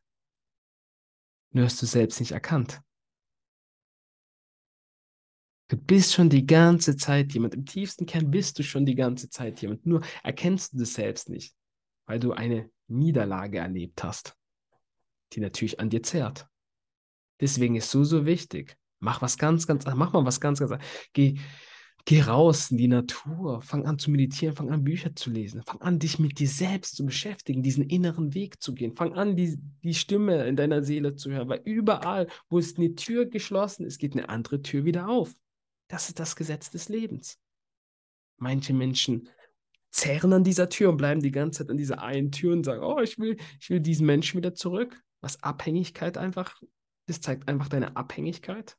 Nur 1.50 1.66
hast 1.66 1.82
du 1.82 1.88
selbst 1.88 2.20
nicht 2.20 2.32
erkannt. 2.32 2.80
Du 5.68 5.78
bist 5.78 6.14
schon 6.14 6.30
die 6.30 6.46
ganze 6.46 6.96
Zeit 6.96 7.34
jemand. 7.34 7.56
Im 7.56 7.66
tiefsten 7.66 8.06
Kern 8.06 8.30
bist 8.30 8.60
du 8.60 8.64
schon 8.64 8.86
die 8.86 8.94
ganze 8.94 9.32
Zeit 9.32 9.60
jemand. 9.64 9.88
Nur 9.88 10.04
erkennst 10.22 10.74
du 10.74 10.78
das 10.78 10.94
selbst 10.94 11.28
nicht, 11.28 11.56
weil 12.06 12.20
du 12.20 12.34
eine 12.34 12.70
Niederlage 12.88 13.58
erlebt 13.58 14.04
hast, 14.04 14.38
die 15.34 15.40
natürlich 15.40 15.80
an 15.80 15.90
dir 15.90 16.04
zerrt. 16.04 16.48
Deswegen 17.42 17.76
ist 17.76 17.90
so, 17.90 18.04
so 18.04 18.28
wichtig. 18.28 18.78
Mach 19.00 19.24
was 19.24 19.40
ganz, 19.40 19.66
ganz, 19.66 19.86
mach 19.88 20.14
mal 20.14 20.24
was 20.24 20.40
ganz, 20.40 20.60
ganz. 20.60 20.72
Geh, 21.14 21.40
Geh 22.08 22.22
raus 22.22 22.70
in 22.70 22.78
die 22.78 22.88
Natur, 22.88 23.64
fang 23.64 23.88
an 23.88 23.98
zu 23.98 24.12
meditieren, 24.12 24.56
fang 24.56 24.72
an 24.72 24.84
Bücher 24.84 25.16
zu 25.16 25.32
lesen, 25.32 25.64
fang 25.64 25.82
an 25.82 25.98
dich 25.98 26.20
mit 26.20 26.38
dir 26.38 26.48
selbst 26.48 26.96
zu 26.96 27.04
beschäftigen, 27.04 27.64
diesen 27.64 27.84
inneren 27.84 28.36
Weg 28.36 28.62
zu 28.62 28.76
gehen, 28.76 28.96
fang 28.96 29.14
an 29.14 29.36
die, 29.36 29.58
die 29.84 29.96
Stimme 29.96 30.46
in 30.46 30.56
deiner 30.56 30.84
Seele 30.84 31.16
zu 31.16 31.32
hören, 31.32 31.50
weil 31.50 31.62
überall, 31.66 32.28
wo 32.48 32.60
es 32.60 32.78
eine 32.78 32.94
Tür 32.94 33.26
geschlossen 33.26 33.86
ist, 33.88 33.98
geht 33.98 34.14
eine 34.14 34.30
andere 34.30 34.62
Tür 34.62 34.86
wieder 34.86 35.10
auf. 35.10 35.34
Das 35.88 36.08
ist 36.08 36.20
das 36.20 36.36
Gesetz 36.36 36.70
des 36.70 36.90
Lebens. 36.90 37.40
Manche 38.38 38.74
Menschen 38.74 39.30
zerren 39.90 40.34
an 40.34 40.44
dieser 40.44 40.70
Tür 40.70 40.90
und 40.90 40.98
bleiben 40.98 41.22
die 41.22 41.32
ganze 41.32 41.60
Zeit 41.60 41.72
an 41.72 41.78
dieser 41.78 42.04
einen 42.04 42.32
Tür 42.32 42.54
und 42.54 42.66
sagen, 42.66 42.84
oh, 42.84 43.00
ich 43.00 43.18
will, 43.18 43.38
ich 43.60 43.72
will 43.72 43.80
diesen 43.80 44.06
Menschen 44.06 44.38
wieder 44.38 44.54
zurück. 44.54 45.02
Was 45.22 45.42
Abhängigkeit 45.42 46.20
einfach, 46.20 46.62
das 47.08 47.20
zeigt 47.20 47.48
einfach 47.48 47.68
deine 47.68 47.96
Abhängigkeit. 47.96 48.78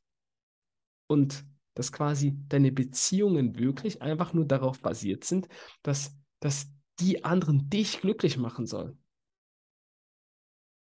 Und 1.09 1.45
dass 1.77 1.93
quasi 1.93 2.35
deine 2.49 2.73
Beziehungen 2.73 3.59
wirklich 3.59 4.03
einfach 4.03 4.33
nur 4.33 4.47
darauf 4.47 4.81
basiert 4.81 5.25
sind, 5.25 5.47
dass, 5.83 6.17
dass 6.41 6.69
die 6.99 7.25
anderen 7.25 7.69
dich 7.69 8.01
glücklich 8.01 8.39
machen 8.39 8.67
sollen. 8.67 8.99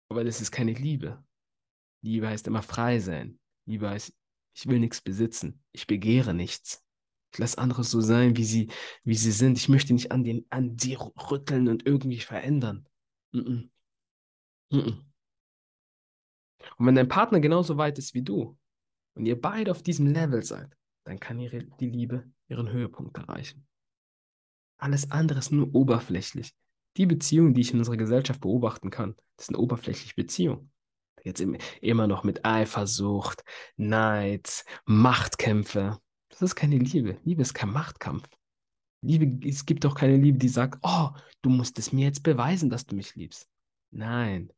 Aber 0.09 0.23
das 0.23 0.39
ist 0.39 0.51
keine 0.51 0.73
Liebe. 0.73 1.23
Liebe 2.03 2.27
heißt 2.27 2.45
immer 2.47 2.61
frei 2.61 2.99
sein. 2.99 3.39
Liebe 3.65 3.89
heißt, 3.89 4.13
ich 4.55 4.67
will 4.67 4.79
nichts 4.79 5.01
besitzen. 5.01 5.63
Ich 5.71 5.87
begehre 5.87 6.35
nichts. 6.35 6.83
Ich 7.33 7.39
lasse 7.39 7.57
andere 7.57 7.83
so 7.83 7.99
sein, 7.99 8.37
wie 8.37 8.45
sie, 8.45 8.69
wie 9.03 9.15
sie 9.15 9.31
sind. 9.31 9.57
Ich 9.57 9.69
möchte 9.69 9.93
nicht 9.93 10.11
an, 10.11 10.23
den, 10.23 10.45
an 10.51 10.77
sie 10.77 10.93
rütteln 10.93 11.67
und 11.67 11.87
irgendwie 11.87 12.19
verändern. 12.19 12.87
Mm 13.31 13.39
-mm. 13.39 13.69
Mm 14.69 15.13
und 16.77 16.85
wenn 16.85 16.95
dein 16.95 17.09
Partner 17.09 17.39
genauso 17.39 17.77
weit 17.77 17.97
ist 17.97 18.13
wie 18.13 18.21
du 18.21 18.57
und 19.15 19.25
ihr 19.25 19.39
beide 19.39 19.71
auf 19.71 19.83
diesem 19.83 20.07
Level 20.07 20.43
seid, 20.43 20.75
dann 21.03 21.19
kann 21.19 21.39
ihre, 21.39 21.63
die 21.63 21.89
Liebe 21.89 22.29
ihren 22.47 22.71
Höhepunkt 22.71 23.17
erreichen. 23.17 23.67
Alles 24.77 25.11
andere 25.11 25.39
ist 25.39 25.51
nur 25.51 25.73
oberflächlich. 25.73 26.53
Die 26.97 27.05
Beziehungen, 27.05 27.53
die 27.53 27.61
ich 27.61 27.73
in 27.73 27.79
unserer 27.79 27.97
Gesellschaft 27.97 28.41
beobachten 28.41 28.89
kann, 28.89 29.15
das 29.37 29.47
sind 29.47 29.55
oberflächliche 29.55 30.15
Beziehungen. 30.15 30.71
Jetzt 31.23 31.43
immer 31.81 32.07
noch 32.07 32.23
mit 32.23 32.45
Eifersucht, 32.45 33.43
Neid, 33.77 34.65
Machtkämpfe. 34.85 35.99
Das 36.29 36.41
ist 36.41 36.55
keine 36.55 36.77
Liebe. 36.77 37.17
Liebe 37.23 37.41
ist 37.41 37.53
kein 37.53 37.71
Machtkampf. 37.71 38.27
Liebe, 39.01 39.47
es 39.47 39.65
gibt 39.65 39.85
auch 39.85 39.95
keine 39.95 40.17
Liebe, 40.17 40.37
die 40.37 40.49
sagt, 40.49 40.79
oh, 40.81 41.09
du 41.41 41.49
musst 41.49 41.79
es 41.79 41.93
mir 41.93 42.05
jetzt 42.05 42.23
beweisen, 42.23 42.69
dass 42.69 42.85
du 42.85 42.95
mich 42.95 43.15
liebst. 43.15 43.47
Nein, 43.91 44.51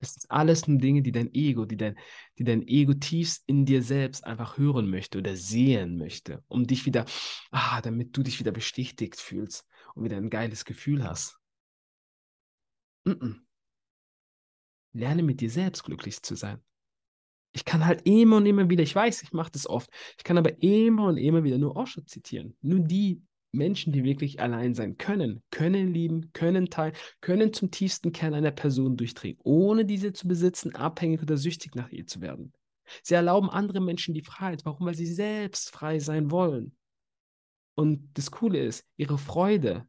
das 0.00 0.14
sind 0.14 0.30
alles 0.30 0.66
nur 0.68 0.78
Dinge, 0.78 1.02
die 1.02 1.12
dein 1.12 1.32
Ego, 1.32 1.64
die 1.64 1.76
dein, 1.76 1.98
die 2.38 2.44
dein 2.44 2.66
Ego 2.66 2.94
tiefst 2.94 3.44
in 3.46 3.64
dir 3.64 3.82
selbst 3.82 4.24
einfach 4.24 4.58
hören 4.58 4.90
möchte 4.90 5.18
oder 5.18 5.36
sehen 5.36 5.96
möchte, 5.96 6.42
um 6.48 6.66
dich 6.66 6.86
wieder, 6.86 7.04
ah, 7.50 7.80
damit 7.80 8.16
du 8.16 8.22
dich 8.22 8.38
wieder 8.40 8.52
bestätigt 8.52 9.20
fühlst 9.20 9.66
und 9.94 10.04
wieder 10.04 10.16
ein 10.16 10.30
geiles 10.30 10.64
Gefühl 10.64 11.04
hast. 11.04 11.38
Mm 13.04 13.10
-mm. 13.10 13.40
Lerne 14.92 15.22
mit 15.22 15.40
dir 15.40 15.50
selbst 15.50 15.84
glücklich 15.84 16.22
zu 16.22 16.36
sein. 16.36 16.62
Ich 17.52 17.64
kann 17.64 17.86
halt 17.86 18.02
immer 18.04 18.38
und 18.38 18.46
immer 18.46 18.68
wieder, 18.68 18.82
ich 18.82 18.94
weiß, 18.94 19.22
ich 19.22 19.32
mache 19.32 19.52
das 19.52 19.66
oft, 19.68 19.88
ich 20.18 20.24
kann 20.24 20.38
aber 20.38 20.60
immer 20.62 21.06
und 21.08 21.18
immer 21.18 21.44
wieder 21.44 21.58
nur 21.58 21.76
Osho 21.76 22.00
zitieren. 22.02 22.56
Nur 22.62 22.80
die 22.80 23.22
Menschen, 23.54 23.92
die 23.92 24.04
wirklich 24.04 24.40
allein 24.40 24.74
sein 24.74 24.98
können, 24.98 25.42
können 25.50 25.92
lieben, 25.92 26.32
können 26.32 26.70
teilen, 26.70 26.94
können 27.20 27.52
zum 27.52 27.70
tiefsten 27.70 28.12
Kern 28.12 28.34
einer 28.34 28.50
Person 28.50 28.96
durchdringen, 28.96 29.38
ohne 29.42 29.84
diese 29.84 30.12
zu 30.12 30.28
besitzen, 30.28 30.74
abhängig 30.74 31.22
oder 31.22 31.36
süchtig 31.36 31.74
nach 31.74 31.90
ihr 31.90 32.06
zu 32.06 32.20
werden. 32.20 32.52
Sie 33.02 33.14
erlauben 33.14 33.50
anderen 33.50 33.84
Menschen 33.84 34.14
die 34.14 34.22
Freiheit. 34.22 34.64
Warum? 34.64 34.86
Weil 34.86 34.94
sie 34.94 35.06
selbst 35.06 35.70
frei 35.70 35.98
sein 35.98 36.30
wollen. 36.30 36.76
Und 37.76 38.10
das 38.14 38.30
Coole 38.30 38.58
ist, 38.58 38.84
ihre 38.96 39.18
Freude 39.18 39.88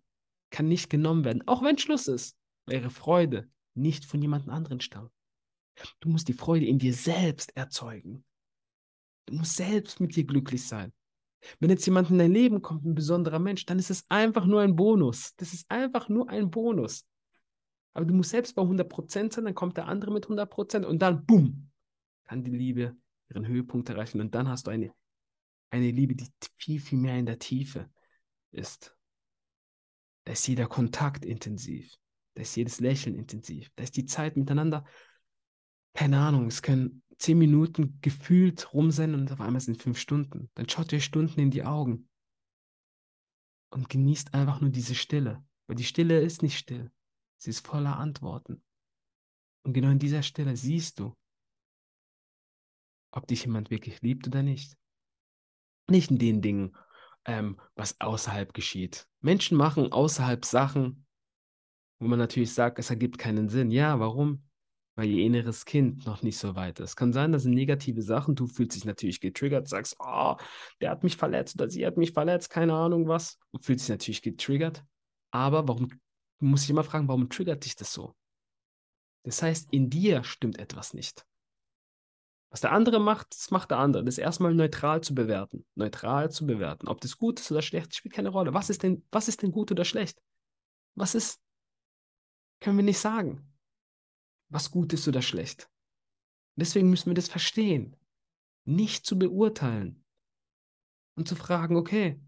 kann 0.50 0.68
nicht 0.68 0.90
genommen 0.90 1.26
werden, 1.26 1.48
auch 1.48 1.62
wenn 1.62 1.78
Schluss 1.78 2.08
ist, 2.08 2.38
weil 2.66 2.78
ihre 2.78 2.90
Freude 2.90 3.50
nicht 3.76 4.06
von 4.06 4.22
jemand 4.22 4.48
anderen 4.50 4.80
stammt. 4.80 5.12
Du 6.00 6.10
musst 6.10 6.28
die 6.28 6.34
Freude 6.34 6.66
in 6.66 6.80
dir 6.80 6.94
selbst 6.94 7.56
erzeugen. 7.56 8.24
Du 9.26 9.36
musst 9.36 9.56
selbst 9.56 10.00
mit 10.00 10.16
dir 10.16 10.24
glücklich 10.24 10.66
sein. 10.66 10.94
Wenn 11.60 11.70
jetzt 11.70 11.86
jemand 11.86 12.10
in 12.10 12.18
dein 12.18 12.32
Leben 12.32 12.62
kommt, 12.62 12.86
ein 12.86 12.96
besonderer 12.96 13.40
Mensch, 13.40 13.66
dann 13.66 13.80
ist 13.80 13.92
es 13.92 14.06
einfach 14.10 14.46
nur 14.46 14.62
ein 14.62 14.76
Bonus. 14.76 15.36
Das 15.38 15.54
ist 15.54 15.70
einfach 15.70 16.10
nur 16.10 16.30
ein 16.30 16.50
Bonus. 16.50 17.06
Aber 17.94 18.06
du 18.06 18.14
musst 18.14 18.32
selbst 18.32 18.56
bei 18.56 18.62
100% 18.62 19.34
sein, 19.34 19.46
dann 19.46 19.56
kommt 19.56 19.78
der 19.78 19.88
andere 19.88 20.12
mit 20.12 20.26
100% 20.26 20.84
und 20.84 21.00
dann, 21.02 21.26
bumm, 21.26 21.72
kann 22.26 22.44
die 22.44 22.52
Liebe 22.52 22.96
ihren 23.30 23.48
Höhepunkt 23.48 23.90
erreichen. 23.90 24.20
Und 24.20 24.36
dann 24.36 24.50
hast 24.50 24.68
du 24.68 24.72
eine, 24.72 24.94
eine 25.70 25.92
Liebe, 25.92 26.16
die 26.16 26.28
viel, 26.58 26.80
viel 26.80 27.00
mehr 27.00 27.18
in 27.18 27.26
der 27.26 27.40
Tiefe 27.40 27.90
ist. 28.52 28.96
Da 30.26 30.34
ist 30.34 30.48
jeder 30.48 30.68
Kontakt 30.68 31.24
intensiv. 31.24 31.96
Da 32.34 32.42
ist 32.42 32.56
jedes 32.56 32.80
Lächeln 32.80 33.16
intensiv. 33.16 33.70
Da 33.76 33.84
ist 33.84 33.96
die 33.96 34.06
Zeit 34.06 34.36
miteinander. 34.36 34.84
Keine 35.94 36.20
Ahnung, 36.20 36.48
es 36.48 36.62
können 36.62 37.02
zehn 37.18 37.38
Minuten 37.38 38.00
gefühlt 38.02 38.74
rum 38.74 38.92
sein 38.92 39.14
und 39.14 39.32
auf 39.32 39.42
einmal 39.42 39.62
sind 39.62 39.82
fünf 39.82 39.98
Stunden. 39.98 40.50
Dann 40.56 40.70
schaut 40.70 40.92
ihr 40.92 41.00
Stunden 41.00 41.40
in 41.40 41.52
die 41.52 41.64
Augen 41.64 42.10
und 43.72 43.90
genießt 43.90 44.34
einfach 44.34 44.62
nur 44.62 44.70
diese 44.70 44.96
Stille. 44.96 45.44
Weil 45.68 45.76
die 45.76 45.84
Stille 45.84 46.20
ist 46.20 46.42
nicht 46.44 46.58
still. 46.58 46.92
Sie 47.38 47.50
ist 47.50 47.66
voller 47.66 47.98
Antworten. 47.98 48.64
Und 49.64 49.74
genau 49.74 49.90
in 49.90 50.00
dieser 50.00 50.24
Stille 50.24 50.56
siehst 50.56 51.00
du, 51.00 51.16
ob 53.12 53.28
dich 53.28 53.46
jemand 53.46 53.72
wirklich 53.72 54.02
liebt 54.02 54.28
oder 54.28 54.44
nicht. 54.44 54.78
Nicht 55.90 56.12
in 56.12 56.20
den 56.20 56.42
Dingen, 56.42 56.76
ähm, 57.26 57.60
was 57.76 58.00
außerhalb 58.00 58.54
geschieht. 58.54 59.08
Menschen 59.22 59.58
machen 59.58 59.92
außerhalb 59.92 60.46
Sachen, 60.46 61.06
wo 62.00 62.08
man 62.08 62.20
natürlich 62.20 62.54
sagt, 62.54 62.78
es 62.80 62.90
ergibt 62.90 63.18
keinen 63.18 63.50
Sinn. 63.50 63.72
Ja, 63.72 64.00
warum? 64.00 64.45
Weil 64.96 65.10
ihr 65.10 65.26
inneres 65.26 65.66
Kind 65.66 66.06
noch 66.06 66.24
nicht 66.24 66.38
so 66.38 66.56
weit 66.56 66.80
ist. 66.80 66.96
Kann 66.96 67.12
sein, 67.12 67.32
dass 67.32 67.44
sind 67.44 67.54
negative 67.54 68.02
Sachen, 68.02 68.36
du 68.36 68.48
fühlst 68.48 68.76
dich 68.76 68.86
natürlich 68.86 69.20
getriggert, 69.20 69.68
sagst, 69.68 69.98
oh, 70.00 70.36
der 70.80 70.90
hat 70.90 71.04
mich 71.04 71.18
verletzt 71.18 71.56
oder 71.56 71.70
sie 71.70 71.86
hat 71.86 71.98
mich 71.98 72.14
verletzt, 72.14 72.50
keine 72.50 72.74
Ahnung 72.74 73.08
was, 73.08 73.38
und 73.52 73.64
fühlst 73.64 73.86
dich 73.86 73.90
natürlich 73.90 74.22
getriggert. 74.22 74.84
Aber 75.32 75.68
warum, 75.68 75.90
muss 76.40 76.64
ich 76.64 76.70
immer 76.70 76.86
fragen, 76.86 77.08
warum 77.10 77.30
triggert 77.30 77.66
dich 77.66 77.76
das 77.76 77.92
so? 77.92 78.16
Das 79.24 79.42
heißt, 79.42 79.74
in 79.74 79.90
dir 79.90 80.24
stimmt 80.24 80.60
etwas 80.60 80.94
nicht. 80.94 81.26
Was 82.50 82.62
der 82.62 82.72
andere 82.72 83.02
macht, 83.02 83.28
das 83.32 83.52
macht 83.52 83.72
der 83.72 83.80
andere. 83.80 84.06
Das 84.06 84.18
erstmal 84.18 84.54
neutral 84.54 85.02
zu 85.02 85.14
bewerten. 85.14 85.66
Neutral 85.76 86.32
zu 86.32 86.46
bewerten. 86.46 86.88
Ob 86.88 87.02
das 87.02 87.18
gut 87.18 87.42
ist 87.42 87.52
oder 87.52 87.62
schlecht, 87.62 87.94
spielt 87.94 88.14
keine 88.14 88.30
Rolle. 88.30 88.54
Was 88.54 88.70
ist 88.70 88.84
denn, 88.84 89.04
was 89.12 89.28
ist 89.28 89.42
denn 89.42 89.52
gut 89.52 89.72
oder 89.72 89.84
schlecht? 89.84 90.22
Was 90.94 91.16
ist? 91.16 91.42
Können 92.62 92.78
wir 92.78 92.86
nicht 92.86 93.00
sagen 93.00 93.55
was 94.50 94.72
gut 94.72 94.94
ist 94.94 95.08
oder 95.08 95.22
schlecht. 95.22 95.70
Deswegen 96.56 96.90
müssen 96.90 97.10
wir 97.10 97.16
das 97.16 97.28
verstehen, 97.28 97.96
nicht 98.66 99.06
zu 99.06 99.20
beurteilen 99.20 100.04
und 101.16 101.28
zu 101.28 101.36
fragen, 101.36 101.76
okay, 101.76 102.20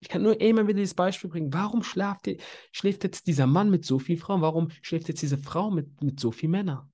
ich 0.00 0.08
kann 0.08 0.22
nur 0.22 0.40
immer 0.40 0.66
wieder 0.66 0.78
dieses 0.78 0.94
Beispiel 0.94 1.30
bringen, 1.30 1.52
warum 1.52 1.82
schläft, 1.82 2.28
schläft 2.72 3.04
jetzt 3.04 3.26
dieser 3.26 3.46
Mann 3.46 3.70
mit 3.70 3.84
so 3.84 3.98
vielen 3.98 4.18
Frauen, 4.18 4.42
warum 4.42 4.70
schläft 4.82 5.08
jetzt 5.08 5.22
diese 5.22 5.38
Frau 5.38 5.70
mit, 5.70 6.02
mit 6.02 6.20
so 6.20 6.30
vielen 6.30 6.52
Männern? 6.52 6.92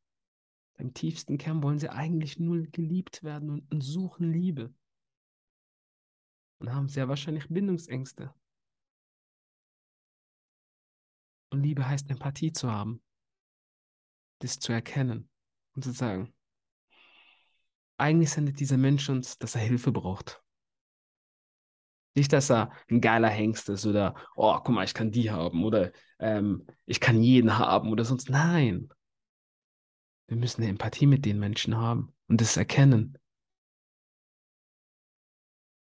Im 0.78 0.94
tiefsten 0.94 1.36
Kern 1.36 1.62
wollen 1.62 1.78
sie 1.78 1.90
eigentlich 1.90 2.38
nur 2.38 2.62
geliebt 2.62 3.22
werden 3.22 3.50
und, 3.50 3.70
und 3.70 3.82
suchen 3.82 4.32
Liebe. 4.32 4.72
Und 6.58 6.72
haben 6.72 6.88
sehr 6.88 7.08
wahrscheinlich 7.08 7.48
Bindungsängste. 7.48 8.32
Und 11.50 11.62
Liebe 11.62 11.86
heißt 11.86 12.08
Empathie 12.10 12.52
zu 12.52 12.70
haben 12.70 13.02
das 14.40 14.58
zu 14.58 14.72
erkennen 14.72 15.28
und 15.74 15.84
zu 15.84 15.92
sagen, 15.92 16.34
eigentlich 17.96 18.30
sendet 18.30 18.58
dieser 18.60 18.78
Mensch 18.78 19.08
uns, 19.08 19.38
dass 19.38 19.54
er 19.54 19.60
Hilfe 19.60 19.92
braucht. 19.92 20.42
Nicht, 22.14 22.32
dass 22.32 22.50
er 22.50 22.72
ein 22.90 23.00
geiler 23.00 23.28
Hengst 23.28 23.68
ist 23.68 23.86
oder, 23.86 24.14
oh, 24.34 24.54
guck 24.54 24.74
mal, 24.74 24.84
ich 24.84 24.94
kann 24.94 25.12
die 25.12 25.30
haben 25.30 25.62
oder 25.64 25.92
ähm, 26.18 26.66
ich 26.86 26.98
kann 26.98 27.22
jeden 27.22 27.56
haben 27.56 27.90
oder 27.90 28.04
sonst. 28.04 28.30
Nein. 28.30 28.88
Wir 30.26 30.36
müssen 30.36 30.62
eine 30.62 30.70
Empathie 30.70 31.06
mit 31.06 31.24
den 31.24 31.38
Menschen 31.38 31.76
haben 31.76 32.14
und 32.26 32.40
das 32.40 32.56
erkennen. 32.56 33.18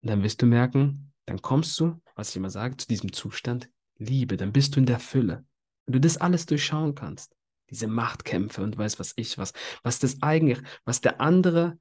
Und 0.01 0.09
dann 0.09 0.23
wirst 0.23 0.41
du 0.41 0.45
merken, 0.45 1.13
dann 1.25 1.41
kommst 1.41 1.79
du, 1.79 2.01
was 2.15 2.29
ich 2.29 2.35
immer 2.37 2.49
sage, 2.49 2.77
zu 2.77 2.87
diesem 2.87 3.11
Zustand 3.11 3.69
Liebe. 3.97 4.37
Dann 4.37 4.53
bist 4.53 4.75
du 4.75 4.79
in 4.79 4.85
der 4.85 4.99
Fülle. 4.99 5.45
Wenn 5.85 5.93
du 5.93 5.99
das 5.99 6.17
alles 6.17 6.45
durchschauen 6.45 6.95
kannst, 6.95 7.35
diese 7.73 7.87
Machtkämpfe 7.87 8.61
und 8.61 8.77
weiß 8.77 8.99
was 8.99 9.13
ich 9.15 9.37
was, 9.37 9.53
was 9.83 9.99
das 9.99 10.21
eigentlich, 10.21 10.61
was 10.85 11.01
der 11.01 11.19
andere, 11.19 11.79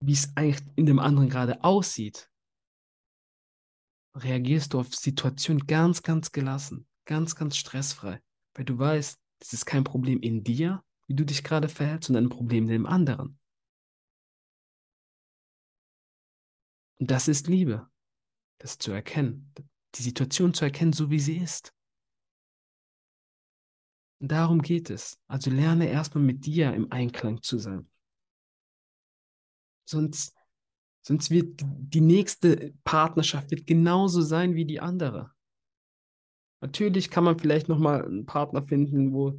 wie 0.00 0.12
es 0.12 0.36
eigentlich 0.36 0.64
in 0.76 0.86
dem 0.86 0.98
anderen 0.98 1.28
gerade 1.28 1.62
aussieht, 1.64 2.30
reagierst 4.14 4.72
du 4.72 4.80
auf 4.80 4.94
Situationen 4.94 5.66
ganz, 5.66 6.02
ganz 6.02 6.32
gelassen, 6.32 6.88
ganz, 7.04 7.34
ganz 7.34 7.56
stressfrei, 7.56 8.20
weil 8.54 8.64
du 8.64 8.78
weißt, 8.78 9.18
das 9.40 9.52
ist 9.52 9.66
kein 9.66 9.84
Problem 9.84 10.20
in 10.20 10.42
dir, 10.42 10.82
wie 11.06 11.14
du 11.14 11.24
dich 11.24 11.44
gerade 11.44 11.68
verhältst, 11.68 12.06
sondern 12.06 12.26
ein 12.26 12.30
Problem 12.30 12.64
in 12.64 12.70
dem 12.70 12.86
anderen. 12.86 13.38
Und 16.98 17.10
das 17.10 17.28
ist 17.28 17.46
Liebe, 17.46 17.90
das 18.58 18.78
zu 18.78 18.92
erkennen, 18.92 19.52
die 19.94 20.02
Situation 20.02 20.54
zu 20.54 20.64
erkennen, 20.64 20.94
so 20.94 21.10
wie 21.10 21.20
sie 21.20 21.36
ist. 21.36 21.75
Darum 24.18 24.62
geht 24.62 24.90
es. 24.90 25.18
Also 25.26 25.50
lerne 25.50 25.88
erstmal 25.88 26.24
mit 26.24 26.46
dir 26.46 26.72
im 26.72 26.90
Einklang 26.90 27.42
zu 27.42 27.58
sein. 27.58 27.88
Sonst, 29.84 30.34
sonst 31.02 31.30
wird 31.30 31.60
die 31.62 32.00
nächste 32.00 32.74
Partnerschaft 32.82 33.50
wird 33.50 33.66
genauso 33.66 34.22
sein 34.22 34.54
wie 34.54 34.64
die 34.64 34.80
andere. 34.80 35.32
Natürlich 36.60 37.10
kann 37.10 37.24
man 37.24 37.38
vielleicht 37.38 37.68
nochmal 37.68 38.04
einen 38.04 38.26
Partner 38.26 38.62
finden, 38.62 39.12
wo, 39.12 39.38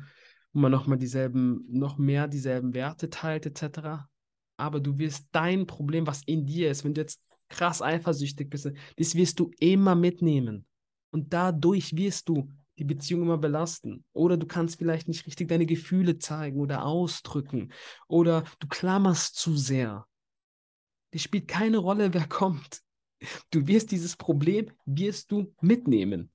wo 0.54 0.60
man 0.60 0.72
nochmal 0.72 0.98
dieselben, 0.98 1.66
noch 1.68 1.98
mehr 1.98 2.28
dieselben 2.28 2.74
Werte 2.74 3.10
teilt, 3.10 3.46
etc. 3.46 4.08
Aber 4.58 4.80
du 4.80 4.98
wirst 5.00 5.28
dein 5.32 5.66
Problem, 5.66 6.08
was 6.08 6.24
in 6.24 6.46
dir 6.46 6.70
ist, 6.70 6.86
wenn 6.86 6.94
du 6.94 7.02
jetzt 7.02 7.22
krass 7.50 7.82
eifersüchtig 7.82 8.50
bist, 8.50 8.72
das 8.98 9.16
wirst 9.16 9.40
du 9.40 9.52
immer 9.60 9.96
mitnehmen. 9.96 10.66
Und 11.12 11.34
dadurch 11.34 11.96
wirst 11.96 12.30
du 12.30 12.50
die 12.80 12.84
Beziehung 12.84 13.24
immer 13.24 13.38
belasten. 13.38 14.04
Oder 14.14 14.38
du 14.38 14.46
kannst 14.46 14.78
vielleicht 14.78 15.08
nicht 15.08 15.26
richtig 15.26 15.48
deine 15.48 15.66
Gefühle 15.66 16.18
zeigen 16.18 16.60
oder 16.60 16.86
ausdrücken. 16.86 17.72
Oder 18.08 18.44
du 18.60 18.68
klammerst 18.68 19.36
zu 19.36 19.56
sehr. 19.56 20.06
Es 21.12 21.24
spielt 21.24 21.48
keine 21.48 21.78
Rolle, 21.78 22.14
wer 22.14 22.28
kommt. 22.28 22.82
Du 23.50 23.66
wirst 23.66 23.92
dieses 23.92 24.16
Problem, 24.16 24.72
wirst 24.86 25.32
du 25.32 25.54
mitnehmen. 25.62 26.32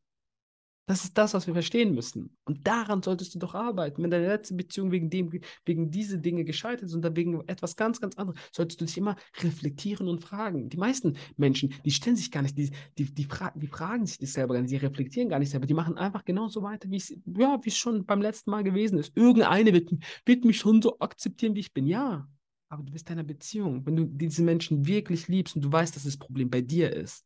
Das 0.86 1.04
ist 1.04 1.16
das, 1.16 1.32
was 1.32 1.46
wir 1.46 1.54
verstehen 1.54 1.94
müssen. 1.94 2.36
Und 2.44 2.66
daran 2.66 3.02
solltest 3.02 3.34
du 3.34 3.38
doch 3.38 3.54
arbeiten. 3.54 4.02
Wenn 4.02 4.10
deine 4.10 4.26
letzte 4.26 4.54
Beziehung 4.54 4.90
wegen, 4.90 5.10
dem, 5.10 5.30
wegen 5.64 5.90
diese 5.92 6.18
Dinge 6.18 6.44
gescheitert 6.44 6.86
ist 6.86 6.94
und 6.94 7.16
wegen 7.16 7.40
etwas 7.46 7.76
ganz, 7.76 8.00
ganz 8.00 8.16
anderes, 8.16 8.40
solltest 8.50 8.80
du 8.80 8.84
dich 8.84 8.98
immer 8.98 9.14
reflektieren 9.40 10.08
und 10.08 10.24
fragen. 10.24 10.68
Die 10.70 10.76
meisten 10.76 11.16
Menschen, 11.36 11.72
die 11.84 11.92
stellen 11.92 12.16
sich 12.16 12.32
gar 12.32 12.42
nicht, 12.42 12.58
die, 12.58 12.70
die, 12.98 13.04
die, 13.04 13.24
fra 13.24 13.52
die 13.54 13.68
fragen 13.68 14.06
sich 14.06 14.18
das 14.18 14.32
selber 14.32 14.54
gar 14.54 14.62
nicht, 14.62 14.72
die 14.72 14.76
reflektieren 14.76 15.28
gar 15.28 15.38
nicht 15.38 15.50
selber, 15.50 15.66
die 15.66 15.74
machen 15.74 15.96
einfach 15.96 16.24
genauso 16.24 16.62
weiter, 16.62 16.90
wie 16.90 16.96
es 16.96 17.14
ja, 17.38 17.60
es 17.64 17.76
schon 17.76 18.04
beim 18.04 18.20
letzten 18.20 18.50
Mal 18.50 18.64
gewesen 18.64 18.98
ist. 18.98 19.16
Irgendeine 19.16 19.72
wird, 19.72 19.90
wird 20.26 20.44
mich 20.44 20.58
schon 20.58 20.82
so 20.82 20.98
akzeptieren, 20.98 21.54
wie 21.54 21.60
ich 21.60 21.72
bin. 21.72 21.86
Ja, 21.86 22.28
aber 22.68 22.82
du 22.82 22.92
bist 22.92 23.08
deiner 23.08 23.24
Beziehung. 23.24 23.86
Wenn 23.86 23.94
du 23.94 24.04
diese 24.04 24.42
Menschen 24.42 24.84
wirklich 24.84 25.28
liebst 25.28 25.54
und 25.54 25.62
du 25.62 25.70
weißt, 25.70 25.94
dass 25.94 26.04
das 26.04 26.16
Problem 26.16 26.50
bei 26.50 26.60
dir 26.60 26.92
ist, 26.92 27.24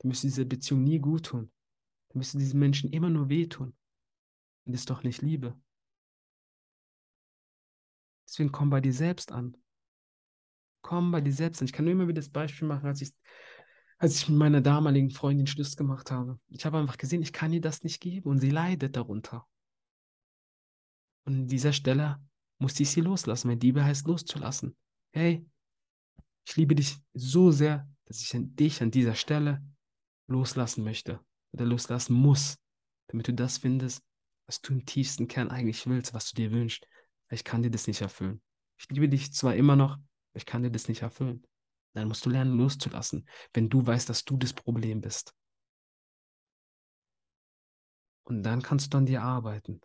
dann 0.00 0.08
müsste 0.08 0.26
diese 0.26 0.44
Beziehung 0.44 0.84
nie 0.84 0.98
gut 0.98 1.26
tun 1.26 1.50
dann 2.12 2.20
wirst 2.20 2.34
du 2.34 2.38
diesen 2.38 2.60
Menschen 2.60 2.90
immer 2.90 3.08
nur 3.08 3.28
wehtun. 3.28 3.74
Und 4.64 4.72
das 4.72 4.82
ist 4.82 4.90
doch 4.90 5.02
nicht 5.02 5.22
Liebe. 5.22 5.58
Deswegen 8.28 8.52
komm 8.52 8.70
bei 8.70 8.80
dir 8.80 8.92
selbst 8.92 9.32
an. 9.32 9.56
Komm 10.82 11.10
bei 11.10 11.20
dir 11.20 11.32
selbst 11.32 11.60
an. 11.60 11.66
Ich 11.66 11.72
kann 11.72 11.84
nur 11.84 11.92
immer 11.92 12.08
wieder 12.08 12.20
das 12.20 12.30
Beispiel 12.30 12.68
machen, 12.68 12.86
als 12.86 13.00
ich, 13.00 13.12
als 13.98 14.16
ich 14.16 14.28
mit 14.28 14.38
meiner 14.38 14.60
damaligen 14.60 15.10
Freundin 15.10 15.46
Schluss 15.46 15.76
gemacht 15.76 16.10
habe. 16.10 16.38
Ich 16.48 16.64
habe 16.66 16.78
einfach 16.78 16.98
gesehen, 16.98 17.22
ich 17.22 17.32
kann 17.32 17.52
ihr 17.52 17.60
das 17.60 17.82
nicht 17.82 18.00
geben 18.00 18.28
und 18.28 18.38
sie 18.38 18.50
leidet 18.50 18.96
darunter. 18.96 19.46
Und 21.24 21.34
an 21.34 21.46
dieser 21.46 21.72
Stelle 21.72 22.22
musste 22.58 22.82
ich 22.82 22.90
sie 22.90 23.00
loslassen, 23.00 23.48
weil 23.48 23.58
Liebe 23.58 23.84
heißt 23.84 24.06
loszulassen. 24.06 24.76
Hey, 25.12 25.46
ich 26.44 26.56
liebe 26.56 26.74
dich 26.74 26.98
so 27.14 27.50
sehr, 27.50 27.88
dass 28.06 28.20
ich 28.20 28.30
dich 28.34 28.82
an 28.82 28.90
dieser 28.90 29.14
Stelle 29.14 29.64
loslassen 30.26 30.84
möchte 30.84 31.20
oder 31.52 31.64
loslassen 31.64 32.14
muss, 32.14 32.58
damit 33.08 33.28
du 33.28 33.34
das 33.34 33.58
findest, 33.58 34.02
was 34.46 34.60
du 34.60 34.72
im 34.72 34.84
tiefsten 34.84 35.28
Kern 35.28 35.50
eigentlich 35.50 35.86
willst, 35.86 36.14
was 36.14 36.30
du 36.30 36.36
dir 36.36 36.50
wünschst. 36.50 36.86
Ich 37.30 37.44
kann 37.44 37.62
dir 37.62 37.70
das 37.70 37.86
nicht 37.86 38.00
erfüllen. 38.00 38.42
Ich 38.78 38.88
liebe 38.90 39.08
dich 39.08 39.32
zwar 39.32 39.54
immer 39.54 39.76
noch, 39.76 39.92
aber 39.92 40.36
ich 40.36 40.46
kann 40.46 40.62
dir 40.62 40.70
das 40.70 40.88
nicht 40.88 41.02
erfüllen. 41.02 41.46
Dann 41.94 42.08
musst 42.08 42.24
du 42.24 42.30
lernen, 42.30 42.56
loszulassen, 42.56 43.28
wenn 43.52 43.68
du 43.68 43.86
weißt, 43.86 44.08
dass 44.08 44.24
du 44.24 44.36
das 44.36 44.52
Problem 44.52 45.00
bist. 45.00 45.34
Und 48.24 48.42
dann 48.42 48.62
kannst 48.62 48.92
du 48.92 48.98
an 48.98 49.06
dir 49.06 49.22
arbeiten. 49.22 49.80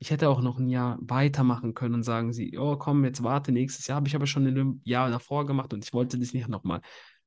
Ich 0.00 0.10
hätte 0.10 0.28
auch 0.28 0.40
noch 0.40 0.58
ein 0.58 0.68
Jahr 0.68 0.96
weitermachen 1.00 1.74
können 1.74 1.94
und 1.94 2.02
sagen 2.04 2.32
sie, 2.32 2.56
oh 2.56 2.76
komm, 2.76 3.04
jetzt 3.04 3.22
warte, 3.22 3.50
nächstes 3.50 3.86
Jahr 3.88 3.96
habe 3.96 4.08
ich 4.08 4.14
aber 4.14 4.26
schon 4.26 4.46
ein 4.46 4.80
Jahr 4.84 5.10
davor 5.10 5.44
gemacht 5.46 5.72
und 5.72 5.84
ich 5.84 5.92
wollte 5.92 6.18
das 6.18 6.32
nicht 6.32 6.48
nochmal, 6.48 6.80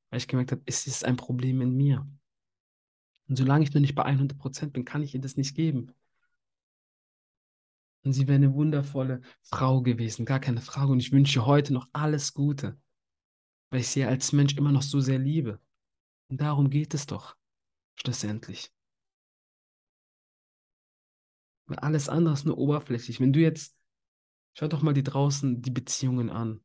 weil 0.10 0.18
ich 0.18 0.28
gemerkt 0.28 0.52
habe, 0.52 0.62
es 0.66 0.88
ist 0.88 1.04
ein 1.04 1.18
Problem 1.18 1.62
in 1.62 1.76
mir. 1.76 2.08
Und 3.32 3.38
solange 3.38 3.64
ich 3.64 3.74
noch 3.74 3.80
nicht 3.80 3.96
bei 3.96 4.04
100 4.04 4.38
Prozent 4.38 4.74
bin, 4.74 4.84
kann 4.84 5.04
ich 5.04 5.16
ihr 5.16 5.22
das 5.22 5.38
nicht 5.38 5.56
geben. 5.56 5.96
Und 8.04 8.12
sie 8.12 8.28
wäre 8.28 8.36
eine 8.36 8.54
wundervolle 8.54 9.22
Frau 9.42 9.82
gewesen, 9.82 10.26
gar 10.26 10.42
keine 10.42 10.60
Frage. 10.60 10.92
Und 10.92 11.00
ich 11.00 11.14
wünsche 11.14 11.46
heute 11.46 11.72
noch 11.72 11.88
alles 11.94 12.34
Gute, 12.34 12.78
weil 13.70 13.80
ich 13.80 13.88
sie 13.88 14.04
als 14.04 14.34
Mensch 14.34 14.58
immer 14.58 14.74
noch 14.74 14.82
so 14.82 15.00
sehr 15.00 15.18
liebe. 15.18 15.62
Und 16.28 16.42
darum 16.42 16.70
geht 16.70 16.94
es 16.94 17.06
doch, 17.06 17.38
schlussendlich. 17.96 18.70
Weil 21.68 21.80
alles 21.80 22.10
andere 22.10 22.34
ist 22.34 22.46
nur 22.46 22.58
oberflächlich. 22.58 23.22
Wenn 23.22 23.32
du 23.32 23.40
jetzt, 23.40 23.78
schau 24.58 24.68
doch 24.68 24.82
mal 24.82 24.94
die 24.94 25.04
draußen 25.04 25.62
die 25.62 25.72
Beziehungen 25.72 26.30
an. 26.30 26.62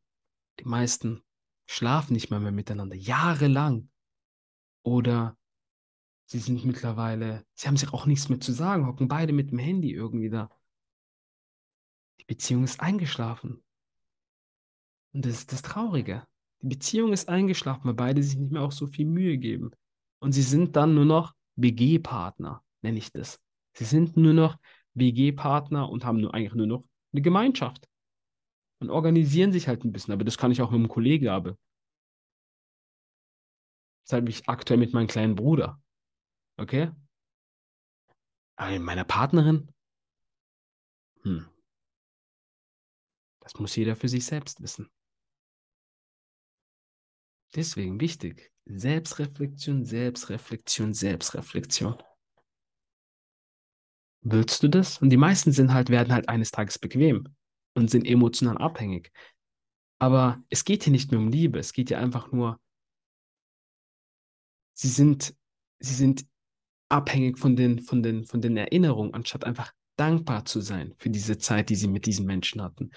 Die 0.58 0.64
meisten 0.64 1.23
schlafen 1.66 2.14
nicht 2.14 2.30
mehr, 2.30 2.40
mehr 2.40 2.50
miteinander, 2.50 2.96
jahrelang. 2.96 3.88
Oder 4.82 5.36
sie 6.26 6.38
sind 6.38 6.64
mittlerweile, 6.64 7.45
sie 7.54 7.68
haben 7.68 7.76
sich 7.76 7.92
auch 7.92 8.06
nichts 8.06 8.28
mehr 8.28 8.40
zu 8.40 8.52
sagen, 8.52 8.87
hocken 8.87 9.09
beide 9.09 9.33
mit 9.33 9.50
dem 9.50 9.59
Handy 9.59 9.92
irgendwie 9.92 10.28
da. 10.28 10.50
Die 12.21 12.25
Beziehung 12.25 12.64
ist 12.64 12.80
eingeschlafen. 12.80 13.62
Und 15.12 15.25
das 15.25 15.35
ist 15.35 15.52
das 15.52 15.62
Traurige. 15.62 16.26
Die 16.62 16.68
Beziehung 16.68 17.12
ist 17.12 17.28
eingeschlafen, 17.28 17.85
weil 17.85 17.95
beide 17.95 18.23
sich 18.23 18.37
nicht 18.37 18.52
mehr 18.52 18.62
auch 18.62 18.73
so 18.73 18.87
viel 18.87 19.06
Mühe 19.06 19.38
geben. 19.38 19.71
Und 20.18 20.33
sie 20.33 20.42
sind 20.42 20.76
dann 20.76 20.95
nur 20.95 21.04
noch 21.04 21.35
BG-Partner, 21.56 22.62
nenne 22.83 22.99
ich 22.99 23.12
das. 23.12 23.40
Sie 23.75 23.85
sind 23.85 24.16
nur 24.16 24.35
noch 24.35 24.59
WG-Partner 24.95 25.88
und 25.88 26.04
haben 26.04 26.21
nur, 26.21 26.35
eigentlich 26.35 26.54
nur 26.54 26.66
noch 26.66 26.85
eine 27.12 27.23
Gemeinschaft. 27.23 27.88
Und 28.78 28.90
organisieren 28.90 29.52
sich 29.52 29.68
halt 29.68 29.85
ein 29.85 29.92
bisschen, 29.92 30.12
aber 30.12 30.25
das 30.25 30.37
kann 30.37 30.50
ich 30.50 30.61
auch 30.61 30.71
mit 30.71 30.80
einem 30.80 30.88
Kollegen 30.88 31.30
haben. 31.30 31.56
Das 34.04 34.14
habe 34.14 34.28
ich 34.28 34.49
aktuell 34.49 34.78
mit 34.78 34.92
meinem 34.92 35.06
kleinen 35.06 35.35
Bruder. 35.35 35.80
Okay? 36.58 36.90
Aber 38.56 38.70
mit 38.70 38.82
meiner 38.82 39.04
Partnerin? 39.04 39.72
Hm. 41.22 41.48
Das 43.40 43.54
muss 43.54 43.76
jeder 43.76 43.94
für 43.94 44.08
sich 44.08 44.25
selbst 44.25 44.60
wissen. 44.62 44.90
Deswegen 47.54 48.00
wichtig. 48.00 48.52
Selbstreflexion, 48.64 49.84
Selbstreflexion, 49.84 50.94
Selbstreflexion. 50.94 52.02
Willst 54.22 54.62
du 54.62 54.68
das? 54.68 54.98
Und 54.98 55.10
die 55.10 55.16
meisten 55.16 55.52
sind 55.52 55.72
halt, 55.72 55.88
werden 55.88 56.12
halt 56.12 56.28
eines 56.28 56.50
Tages 56.50 56.78
bequem 56.78 57.28
und 57.75 57.90
sind 57.90 58.06
emotional 58.06 58.58
abhängig. 58.58 59.12
Aber 59.99 60.42
es 60.50 60.64
geht 60.64 60.82
hier 60.82 60.90
nicht 60.90 61.10
mehr 61.10 61.21
um 61.21 61.28
Liebe, 61.28 61.58
es 61.58 61.73
geht 61.73 61.88
hier 61.88 61.99
einfach 61.99 62.32
nur, 62.32 62.60
sie 64.75 64.88
sind, 64.88 65.34
sie 65.78 65.95
sind 65.95 66.26
abhängig 66.88 67.38
von 67.38 67.56
den, 67.56 67.80
von 67.80 68.02
den, 68.02 68.25
von 68.25 68.40
den 68.40 68.56
Erinnerungen, 68.56 69.14
anstatt 69.14 69.44
einfach 69.44 69.72
dankbar 69.96 70.44
zu 70.44 70.60
sein 70.60 70.94
für 70.99 71.10
diese 71.10 71.38
Zeit, 71.38 71.70
die 71.70 71.76
sie 71.76 71.88
mit 71.88 72.06
diesen 72.06 72.26
Menschen 72.26 72.62
hatten. 72.62 72.90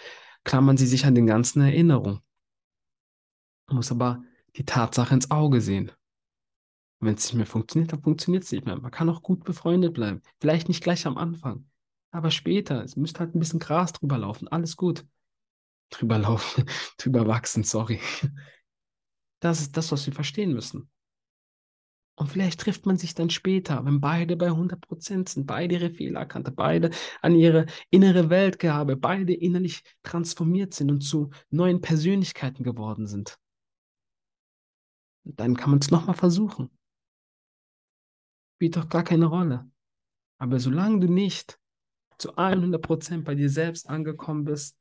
Klammern 0.43 0.77
sie 0.77 0.87
sich 0.87 1.05
an 1.05 1.15
den 1.15 1.27
ganzen 1.27 1.61
Erinnerungen. 1.61 2.19
Man 3.67 3.77
muss 3.77 3.91
aber 3.91 4.23
die 4.55 4.65
Tatsache 4.65 5.13
ins 5.13 5.31
Auge 5.31 5.61
sehen. 5.61 5.91
Wenn 6.99 7.15
es 7.15 7.25
nicht 7.25 7.35
mehr 7.35 7.45
funktioniert, 7.45 7.93
dann 7.93 8.01
funktioniert 8.01 8.43
es 8.43 8.51
nicht 8.51 8.65
mehr. 8.65 8.79
Man 8.79 8.91
kann 8.91 9.09
auch 9.09 9.21
gut 9.21 9.43
befreundet 9.45 9.93
bleiben. 9.93 10.21
Vielleicht 10.41 10.67
nicht 10.67 10.83
gleich 10.83 11.05
am 11.05 11.17
Anfang, 11.17 11.65
aber 12.11 12.31
später. 12.31 12.83
Es 12.83 12.95
müsste 12.97 13.19
halt 13.21 13.35
ein 13.35 13.39
bisschen 13.39 13.59
Gras 13.59 13.93
drüber 13.93 14.17
laufen. 14.17 14.47
Alles 14.49 14.75
gut. 14.75 15.05
Drüber 15.91 16.19
laufen, 16.19 16.65
drüber 16.97 17.25
wachsen, 17.27 17.63
sorry. 17.63 17.99
Das 19.39 19.61
ist 19.61 19.77
das, 19.77 19.91
was 19.91 20.05
wir 20.05 20.13
verstehen 20.13 20.53
müssen. 20.53 20.89
Und 22.19 22.27
vielleicht 22.27 22.59
trifft 22.59 22.85
man 22.85 22.97
sich 22.97 23.15
dann 23.15 23.29
später, 23.29 23.85
wenn 23.85 24.01
beide 24.01 24.35
bei 24.35 24.49
100% 24.49 25.29
sind, 25.29 25.47
beide 25.47 25.75
ihre 25.75 25.89
Fehler 25.89 26.19
erkannte, 26.19 26.51
beide 26.51 26.89
an 27.21 27.33
ihre 27.33 27.65
innere 27.89 28.29
Weltgabe, 28.29 28.97
beide 28.97 29.33
innerlich 29.33 29.83
transformiert 30.03 30.73
sind 30.73 30.91
und 30.91 31.01
zu 31.01 31.29
neuen 31.49 31.79
Persönlichkeiten 31.79 32.63
geworden 32.63 33.07
sind. 33.07 33.39
Dann 35.23 35.55
kann 35.55 35.69
man 35.69 35.79
es 35.79 35.91
nochmal 35.91 36.15
versuchen 36.15 36.69
spielt 38.59 38.75
doch 38.75 38.89
gar 38.89 39.05
keine 39.05 39.27
Rolle. 39.27 39.71
Aber 40.37 40.59
solange 40.59 40.99
du 40.99 41.07
nicht 41.09 41.57
zu 42.17 42.35
100% 42.35 43.23
bei 43.23 43.33
dir 43.33 43.49
selbst 43.49 43.89
angekommen 43.89 44.43
bist 44.43 44.77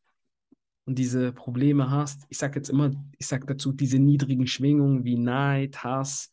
und 0.84 0.98
diese 0.98 1.32
Probleme 1.32 1.88
hast, 1.88 2.26
ich 2.28 2.38
sage 2.38 2.56
jetzt 2.56 2.70
immer, 2.70 2.90
ich 3.18 3.28
sage 3.28 3.46
dazu, 3.46 3.70
diese 3.70 4.00
niedrigen 4.00 4.48
Schwingungen 4.48 5.04
wie 5.04 5.16
Neid, 5.16 5.84
Hass 5.84 6.32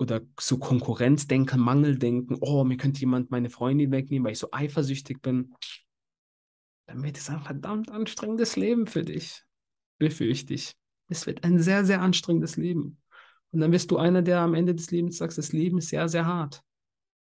oder 0.00 0.22
so 0.38 0.58
Konkurrenzdenken, 0.58 1.60
Mangeldenken, 1.60 2.38
oh, 2.40 2.64
mir 2.64 2.78
könnte 2.78 3.00
jemand 3.00 3.30
meine 3.30 3.50
Freundin 3.50 3.92
wegnehmen, 3.92 4.24
weil 4.24 4.32
ich 4.32 4.38
so 4.38 4.48
eifersüchtig 4.50 5.20
bin, 5.20 5.54
dann 6.86 7.02
wird 7.02 7.18
es 7.18 7.28
ein 7.28 7.42
verdammt 7.42 7.90
anstrengendes 7.90 8.56
Leben 8.56 8.86
für 8.86 9.02
dich, 9.02 9.44
befürchte 9.98 10.54
ich. 10.54 10.74
Es 11.08 11.26
wird 11.26 11.44
ein 11.44 11.60
sehr, 11.60 11.84
sehr 11.84 12.00
anstrengendes 12.00 12.56
Leben. 12.56 12.98
Und 13.52 13.60
dann 13.60 13.72
wirst 13.72 13.90
du 13.90 13.98
einer, 13.98 14.22
der 14.22 14.40
am 14.40 14.54
Ende 14.54 14.74
des 14.74 14.90
Lebens 14.90 15.18
sagt, 15.18 15.36
das 15.36 15.52
Leben 15.52 15.78
ist 15.78 15.90
sehr, 15.90 16.08
sehr 16.08 16.24
hart. 16.24 16.62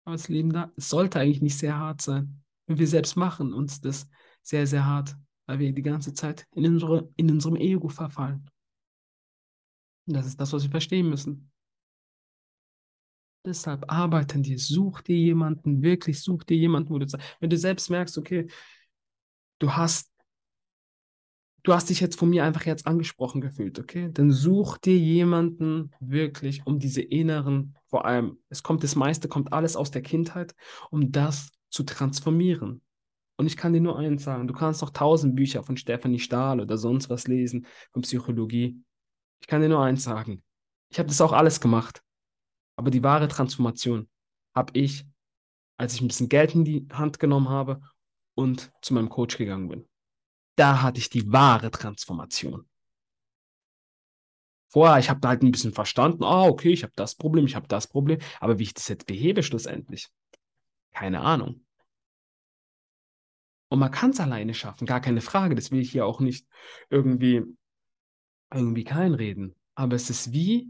Aber 0.04 0.16
das 0.16 0.28
Leben 0.28 0.52
da, 0.52 0.72
sollte 0.76 1.20
eigentlich 1.20 1.42
nicht 1.42 1.56
sehr 1.56 1.78
hart 1.78 2.02
sein. 2.02 2.42
Und 2.66 2.78
wir 2.78 2.88
selbst 2.88 3.16
machen 3.16 3.52
uns 3.52 3.80
das 3.80 4.08
sehr, 4.42 4.66
sehr 4.66 4.84
hart, 4.84 5.16
weil 5.46 5.60
wir 5.60 5.72
die 5.72 5.82
ganze 5.82 6.12
Zeit 6.12 6.46
in, 6.54 6.66
unsere, 6.66 7.08
in 7.16 7.30
unserem 7.30 7.56
Ego 7.56 7.88
verfallen. 7.88 8.50
Und 10.06 10.14
das 10.16 10.26
ist 10.26 10.40
das, 10.40 10.52
was 10.52 10.64
wir 10.64 10.70
verstehen 10.70 11.08
müssen. 11.08 11.52
Deshalb 13.44 13.84
arbeite 13.92 14.36
an 14.36 14.42
dir, 14.42 14.58
such 14.58 15.02
dir 15.02 15.16
jemanden, 15.16 15.82
wirklich 15.82 16.22
such 16.22 16.44
dir 16.44 16.56
jemanden, 16.56 16.90
wo 16.90 16.98
du 16.98 17.06
wenn 17.40 17.50
du 17.50 17.58
selbst 17.58 17.90
merkst, 17.90 18.16
okay, 18.16 18.46
du 19.58 19.72
hast 19.72 20.14
du 21.64 21.72
hast 21.72 21.90
dich 21.90 22.00
jetzt 22.00 22.18
von 22.18 22.30
mir 22.30 22.44
einfach 22.44 22.66
jetzt 22.66 22.86
angesprochen 22.86 23.40
gefühlt, 23.40 23.78
okay? 23.78 24.10
Dann 24.12 24.30
such 24.30 24.78
dir 24.78 24.96
jemanden 24.96 25.90
wirklich, 25.98 26.66
um 26.66 26.78
diese 26.78 27.00
inneren, 27.00 27.74
vor 27.88 28.04
allem, 28.04 28.38
es 28.50 28.62
kommt 28.62 28.84
das 28.84 28.94
meiste, 28.94 29.28
kommt 29.28 29.52
alles 29.52 29.74
aus 29.74 29.90
der 29.90 30.02
Kindheit, 30.02 30.54
um 30.90 31.10
das 31.10 31.50
zu 31.70 31.82
transformieren. 31.82 32.82
Und 33.36 33.46
ich 33.46 33.56
kann 33.56 33.72
dir 33.72 33.80
nur 33.80 33.98
eins 33.98 34.22
sagen, 34.22 34.46
du 34.46 34.54
kannst 34.54 34.82
noch 34.82 34.90
tausend 34.90 35.34
Bücher 35.34 35.64
von 35.64 35.76
Stephanie 35.76 36.20
Stahl 36.20 36.60
oder 36.60 36.76
sonst 36.76 37.10
was 37.10 37.26
lesen, 37.26 37.66
von 37.92 38.02
Psychologie. 38.02 38.80
Ich 39.40 39.48
kann 39.48 39.60
dir 39.60 39.68
nur 39.68 39.82
eins 39.82 40.04
sagen. 40.04 40.42
Ich 40.90 40.98
habe 40.98 41.08
das 41.08 41.20
auch 41.20 41.32
alles 41.32 41.60
gemacht. 41.60 42.03
Aber 42.76 42.90
die 42.90 43.02
wahre 43.02 43.28
Transformation 43.28 44.08
habe 44.54 44.78
ich, 44.78 45.06
als 45.76 45.94
ich 45.94 46.00
ein 46.00 46.08
bisschen 46.08 46.28
Geld 46.28 46.54
in 46.54 46.64
die 46.64 46.86
Hand 46.92 47.18
genommen 47.18 47.48
habe 47.48 47.80
und 48.34 48.72
zu 48.82 48.94
meinem 48.94 49.08
Coach 49.08 49.36
gegangen 49.38 49.68
bin 49.68 49.88
da 50.56 50.82
hatte 50.82 50.98
ich 50.98 51.10
die 51.10 51.32
wahre 51.32 51.70
Transformation. 51.70 52.68
Vorher, 54.68 54.98
ich 54.98 55.08
habe 55.08 55.20
da 55.20 55.28
halt 55.28 55.42
ein 55.42 55.52
bisschen 55.52 55.72
verstanden, 55.72 56.24
ah, 56.24 56.44
okay, 56.46 56.72
ich 56.72 56.82
habe 56.82 56.92
das 56.96 57.14
Problem, 57.14 57.46
ich 57.46 57.54
habe 57.54 57.68
das 57.68 57.86
Problem, 57.86 58.18
aber 58.40 58.58
wie 58.58 58.64
ich 58.64 58.74
das 58.74 58.88
jetzt 58.88 59.06
behebe 59.06 59.42
schlussendlich, 59.42 60.08
keine 60.92 61.20
Ahnung. 61.20 61.64
Und 63.68 63.78
man 63.78 63.90
kann 63.90 64.10
es 64.10 64.20
alleine 64.20 64.54
schaffen, 64.54 64.86
gar 64.86 65.00
keine 65.00 65.20
Frage, 65.20 65.54
das 65.54 65.70
will 65.70 65.80
ich 65.80 65.92
hier 65.92 66.06
auch 66.06 66.20
nicht 66.20 66.46
irgendwie, 66.90 67.42
irgendwie 68.52 68.84
kleinreden. 68.84 69.54
Aber 69.74 69.96
es 69.96 70.10
ist 70.10 70.32
wie, 70.32 70.68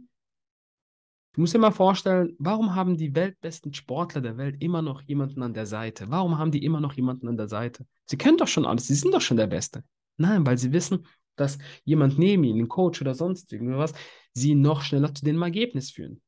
Du 1.35 1.41
musst 1.41 1.53
dir 1.53 1.59
mal 1.59 1.73
vorstellen, 1.73 2.37
warum 2.39 2.77
haben 2.77 2.97
die 2.97 3.13
weltbesten 3.13 3.75
Sportler 3.75 4.21
der 4.21 4.37
Welt 4.37 4.63
immer 4.63 4.83
noch 4.83 5.03
jemanden 5.03 5.43
an 5.43 5.53
der 5.53 5.67
Seite? 5.67 6.09
Warum 6.09 6.39
haben 6.39 6.53
die 6.53 6.65
immer 6.65 6.81
noch 6.81 6.93
jemanden 6.93 7.27
an 7.27 7.37
der 7.37 7.49
Seite? 7.49 7.87
Sie 8.07 8.17
können 8.17 8.37
doch 8.37 8.47
schon 8.47 8.65
alles, 8.65 8.87
sie 8.87 8.95
sind 8.95 9.13
doch 9.13 9.21
schon 9.21 9.37
der 9.37 9.49
Beste. 9.49 9.83
Nein, 10.17 10.47
weil 10.47 10.59
sie 10.59 10.73
wissen, 10.73 11.09
dass 11.35 11.59
jemand 11.83 12.21
neben 12.21 12.45
ihnen, 12.45 12.61
ein 12.61 12.69
Coach 12.69 13.01
oder 13.01 13.15
sonst 13.15 13.53
irgendwas, 13.53 13.93
sie 14.33 14.55
noch 14.55 14.83
schneller 14.83 15.13
zu 15.13 15.25
dem 15.25 15.43
Ergebnis 15.43 15.91
führen. 15.91 16.23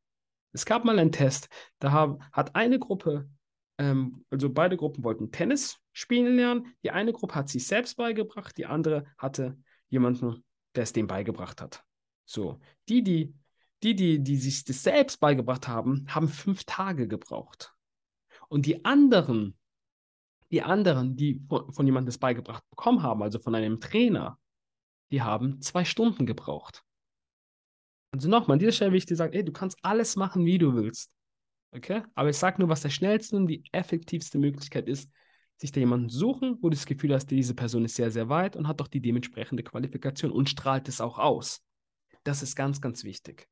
Es 0.52 0.66
gab 0.66 0.84
mal 0.84 0.98
einen 0.98 1.12
Test, 1.12 1.48
da 1.78 2.18
hat 2.32 2.56
eine 2.56 2.80
Gruppe, 2.80 3.28
ähm, 3.78 4.24
also 4.30 4.50
beide 4.50 4.76
Gruppen 4.76 5.04
wollten 5.04 5.30
Tennis 5.30 5.78
spielen 5.92 6.34
lernen. 6.34 6.74
Die 6.82 6.90
eine 6.90 7.12
Gruppe 7.12 7.36
hat 7.36 7.48
sich 7.48 7.64
selbst 7.64 7.96
beigebracht, 7.96 8.56
die 8.56 8.66
andere 8.66 9.04
hatte 9.18 9.56
jemanden, 9.88 10.42
der 10.74 10.82
es 10.82 10.92
dem 10.92 11.06
beigebracht 11.06 11.60
hat. 11.60 11.84
So, 12.24 12.58
die, 12.88 13.04
die 13.04 13.34
die, 13.86 13.94
die, 13.94 14.18
die 14.22 14.36
sich 14.36 14.64
das 14.64 14.82
selbst 14.82 15.20
beigebracht 15.20 15.68
haben, 15.68 16.06
haben 16.08 16.28
fünf 16.28 16.64
Tage 16.64 17.06
gebraucht. 17.06 17.74
Und 18.48 18.66
die 18.66 18.84
anderen, 18.84 19.56
die 20.50 20.62
anderen, 20.62 21.16
die 21.16 21.40
von, 21.48 21.72
von 21.72 21.86
jemandem 21.86 22.06
das 22.06 22.18
beigebracht 22.18 22.68
bekommen 22.70 23.02
haben, 23.02 23.22
also 23.22 23.38
von 23.38 23.54
einem 23.54 23.80
Trainer, 23.80 24.38
die 25.12 25.22
haben 25.22 25.60
zwei 25.60 25.84
Stunden 25.84 26.26
gebraucht. 26.26 26.82
Also 28.10 28.28
nochmal, 28.28 28.54
an 28.54 28.58
dieser 28.58 28.72
Stelle 28.72 28.90
will 28.90 28.98
ich 28.98 29.06
dir 29.06 29.16
sagen, 29.16 29.34
ey, 29.34 29.44
du 29.44 29.52
kannst 29.52 29.78
alles 29.82 30.16
machen, 30.16 30.44
wie 30.44 30.58
du 30.58 30.74
willst. 30.74 31.12
Okay? 31.70 32.02
Aber 32.14 32.30
ich 32.30 32.36
sage 32.36 32.60
nur, 32.60 32.68
was 32.68 32.80
der 32.80 32.90
schnellste 32.90 33.36
und 33.36 33.46
die 33.46 33.62
effektivste 33.72 34.38
Möglichkeit 34.38 34.88
ist, 34.88 35.10
sich 35.58 35.70
da 35.70 35.80
jemanden 35.80 36.08
suchen, 36.08 36.58
wo 36.60 36.70
du 36.70 36.76
das 36.76 36.86
Gefühl 36.86 37.14
hast, 37.14 37.26
diese 37.30 37.54
Person 37.54 37.84
ist 37.84 37.94
sehr, 37.94 38.10
sehr 38.10 38.28
weit 38.28 38.56
und 38.56 38.66
hat 38.66 38.80
doch 38.80 38.88
die 38.88 39.00
dementsprechende 39.00 39.62
Qualifikation 39.62 40.30
und 40.32 40.50
strahlt 40.50 40.88
es 40.88 41.00
auch 41.00 41.18
aus. 41.18 41.62
Das 42.24 42.42
ist 42.42 42.56
ganz, 42.56 42.80
ganz 42.80 43.04
wichtig. 43.04 43.48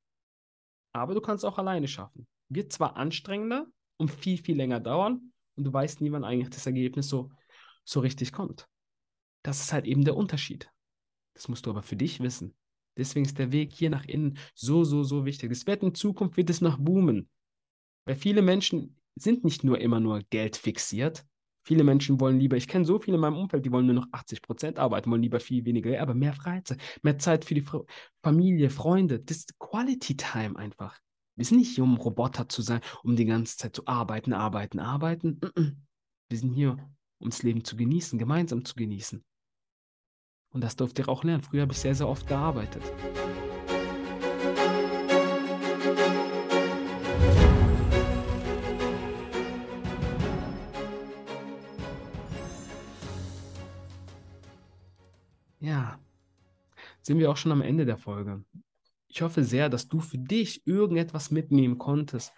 Aber 0.94 1.12
du 1.12 1.20
kannst 1.20 1.44
auch 1.44 1.58
alleine 1.58 1.88
schaffen. 1.88 2.26
Wird 2.48 2.72
zwar 2.72 2.96
anstrengender 2.96 3.66
und 3.96 4.10
viel, 4.10 4.38
viel 4.38 4.56
länger 4.56 4.80
dauern 4.80 5.32
und 5.56 5.64
du 5.64 5.72
weißt 5.72 6.00
nie, 6.00 6.12
wann 6.12 6.24
eigentlich 6.24 6.50
das 6.50 6.66
Ergebnis 6.66 7.08
so, 7.08 7.30
so 7.84 8.00
richtig 8.00 8.32
kommt. 8.32 8.68
Das 9.42 9.60
ist 9.60 9.72
halt 9.72 9.86
eben 9.86 10.04
der 10.04 10.16
Unterschied. 10.16 10.70
Das 11.34 11.48
musst 11.48 11.66
du 11.66 11.70
aber 11.70 11.82
für 11.82 11.96
dich 11.96 12.20
wissen. 12.20 12.54
Deswegen 12.96 13.26
ist 13.26 13.38
der 13.38 13.50
Weg 13.50 13.72
hier 13.72 13.90
nach 13.90 14.04
innen 14.04 14.38
so, 14.54 14.84
so, 14.84 15.02
so 15.02 15.24
wichtig. 15.24 15.50
Es 15.50 15.66
wird 15.66 15.82
in 15.82 15.94
Zukunft 15.94 16.36
wird 16.36 16.48
es 16.48 16.60
noch 16.60 16.78
boomen. 16.78 17.28
Weil 18.04 18.14
viele 18.14 18.40
Menschen 18.40 18.96
sind 19.16 19.44
nicht 19.44 19.64
nur 19.64 19.80
immer 19.80 19.98
nur 19.98 20.20
Geld 20.30 20.56
fixiert. 20.56 21.24
Viele 21.64 21.82
Menschen 21.82 22.20
wollen 22.20 22.38
lieber, 22.38 22.56
ich 22.56 22.68
kenne 22.68 22.84
so 22.84 22.98
viele 22.98 23.16
in 23.16 23.20
meinem 23.22 23.36
Umfeld, 23.36 23.64
die 23.64 23.72
wollen 23.72 23.86
nur 23.86 23.94
noch 23.94 24.08
80 24.12 24.42
Prozent 24.42 24.78
arbeiten, 24.78 25.10
wollen 25.10 25.22
lieber 25.22 25.40
viel 25.40 25.64
weniger, 25.64 26.00
aber 26.00 26.14
mehr 26.14 26.34
Freizeit, 26.34 26.78
mehr 27.02 27.18
Zeit 27.18 27.44
für 27.44 27.54
die 27.54 27.64
Familie, 28.22 28.68
Freunde. 28.68 29.20
Das 29.20 29.38
ist 29.38 29.58
Quality 29.58 30.16
Time 30.16 30.58
einfach. 30.58 30.98
Wir 31.36 31.44
sind 31.44 31.58
nicht 31.58 31.74
hier, 31.74 31.84
um 31.84 31.96
Roboter 31.96 32.48
zu 32.48 32.62
sein, 32.62 32.80
um 33.02 33.16
die 33.16 33.24
ganze 33.24 33.56
Zeit 33.56 33.74
zu 33.74 33.86
arbeiten, 33.86 34.32
arbeiten, 34.32 34.78
arbeiten. 34.78 35.40
Wir 36.28 36.38
sind 36.38 36.52
hier, 36.52 36.76
um 37.18 37.30
das 37.30 37.42
Leben 37.42 37.64
zu 37.64 37.76
genießen, 37.76 38.18
gemeinsam 38.18 38.64
zu 38.64 38.74
genießen. 38.74 39.24
Und 40.50 40.60
das 40.60 40.76
durfte 40.76 41.02
ich 41.02 41.08
auch 41.08 41.24
lernen. 41.24 41.42
Früher 41.42 41.62
habe 41.62 41.72
ich 41.72 41.78
sehr, 41.78 41.94
sehr 41.94 42.08
oft 42.08 42.28
gearbeitet. 42.28 42.82
Sind 57.04 57.18
wir 57.18 57.30
auch 57.30 57.36
schon 57.36 57.52
am 57.52 57.62
Ende 57.62 57.84
der 57.84 57.98
Folge. 57.98 58.44
Ich 59.08 59.22
hoffe 59.22 59.44
sehr, 59.44 59.68
dass 59.68 59.88
du 59.88 60.00
für 60.00 60.18
dich 60.18 60.66
irgendetwas 60.66 61.30
mitnehmen 61.30 61.78
konntest, 61.78 62.32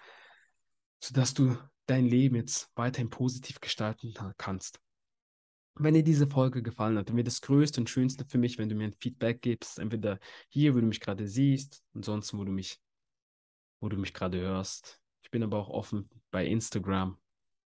sodass 1.00 1.34
du 1.34 1.56
dein 1.86 2.06
Leben 2.06 2.36
jetzt 2.36 2.70
weiterhin 2.74 3.08
positiv 3.08 3.60
gestalten 3.60 4.12
kannst. 4.36 4.80
Wenn 5.76 5.94
dir 5.94 6.02
diese 6.02 6.26
Folge 6.26 6.62
gefallen 6.62 6.98
hat, 6.98 7.08
dann 7.08 7.16
wäre 7.16 7.24
das 7.24 7.40
Größte 7.42 7.80
und 7.80 7.90
Schönste 7.90 8.24
für 8.24 8.38
mich, 8.38 8.58
wenn 8.58 8.68
du 8.68 8.74
mir 8.74 8.84
ein 8.84 8.96
Feedback 9.00 9.40
gibst, 9.42 9.78
entweder 9.78 10.18
hier, 10.48 10.74
wo 10.74 10.80
du 10.80 10.86
mich 10.86 11.00
gerade 11.00 11.28
siehst, 11.28 11.84
ansonsten, 11.94 12.38
wo 12.38 12.44
du 12.44 12.52
mich, 12.52 12.80
wo 13.80 13.88
du 13.88 13.96
mich 13.96 14.14
gerade 14.14 14.40
hörst. 14.40 15.00
Ich 15.22 15.30
bin 15.30 15.42
aber 15.42 15.58
auch 15.58 15.68
offen 15.68 16.08
bei 16.30 16.46
Instagram 16.46 17.18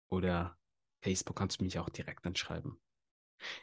oder 0.09 0.57
Facebook 1.01 1.37
kannst 1.37 1.61
du 1.61 1.65
mich 1.65 1.79
auch 1.79 1.91
direkt 1.91 2.27
anschreiben. 2.27 2.81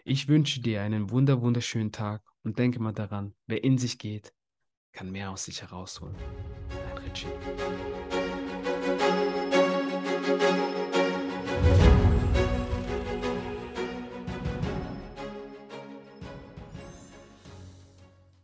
Ich 0.03 0.27
wünsche 0.27 0.61
dir 0.61 0.81
einen 0.81 1.09
wunder 1.09 1.41
wunderschönen 1.41 1.91
Tag 1.91 2.23
und 2.43 2.59
denke 2.59 2.79
mal 2.79 2.93
daran, 2.93 3.33
wer 3.47 3.63
in 3.63 3.77
sich 3.77 3.97
geht, 3.97 4.33
kann 4.91 5.11
mehr 5.11 5.31
aus 5.31 5.45
sich 5.45 5.61
herausholen. 5.61 6.15
Dein 6.69 6.97
Richie. 6.99 7.27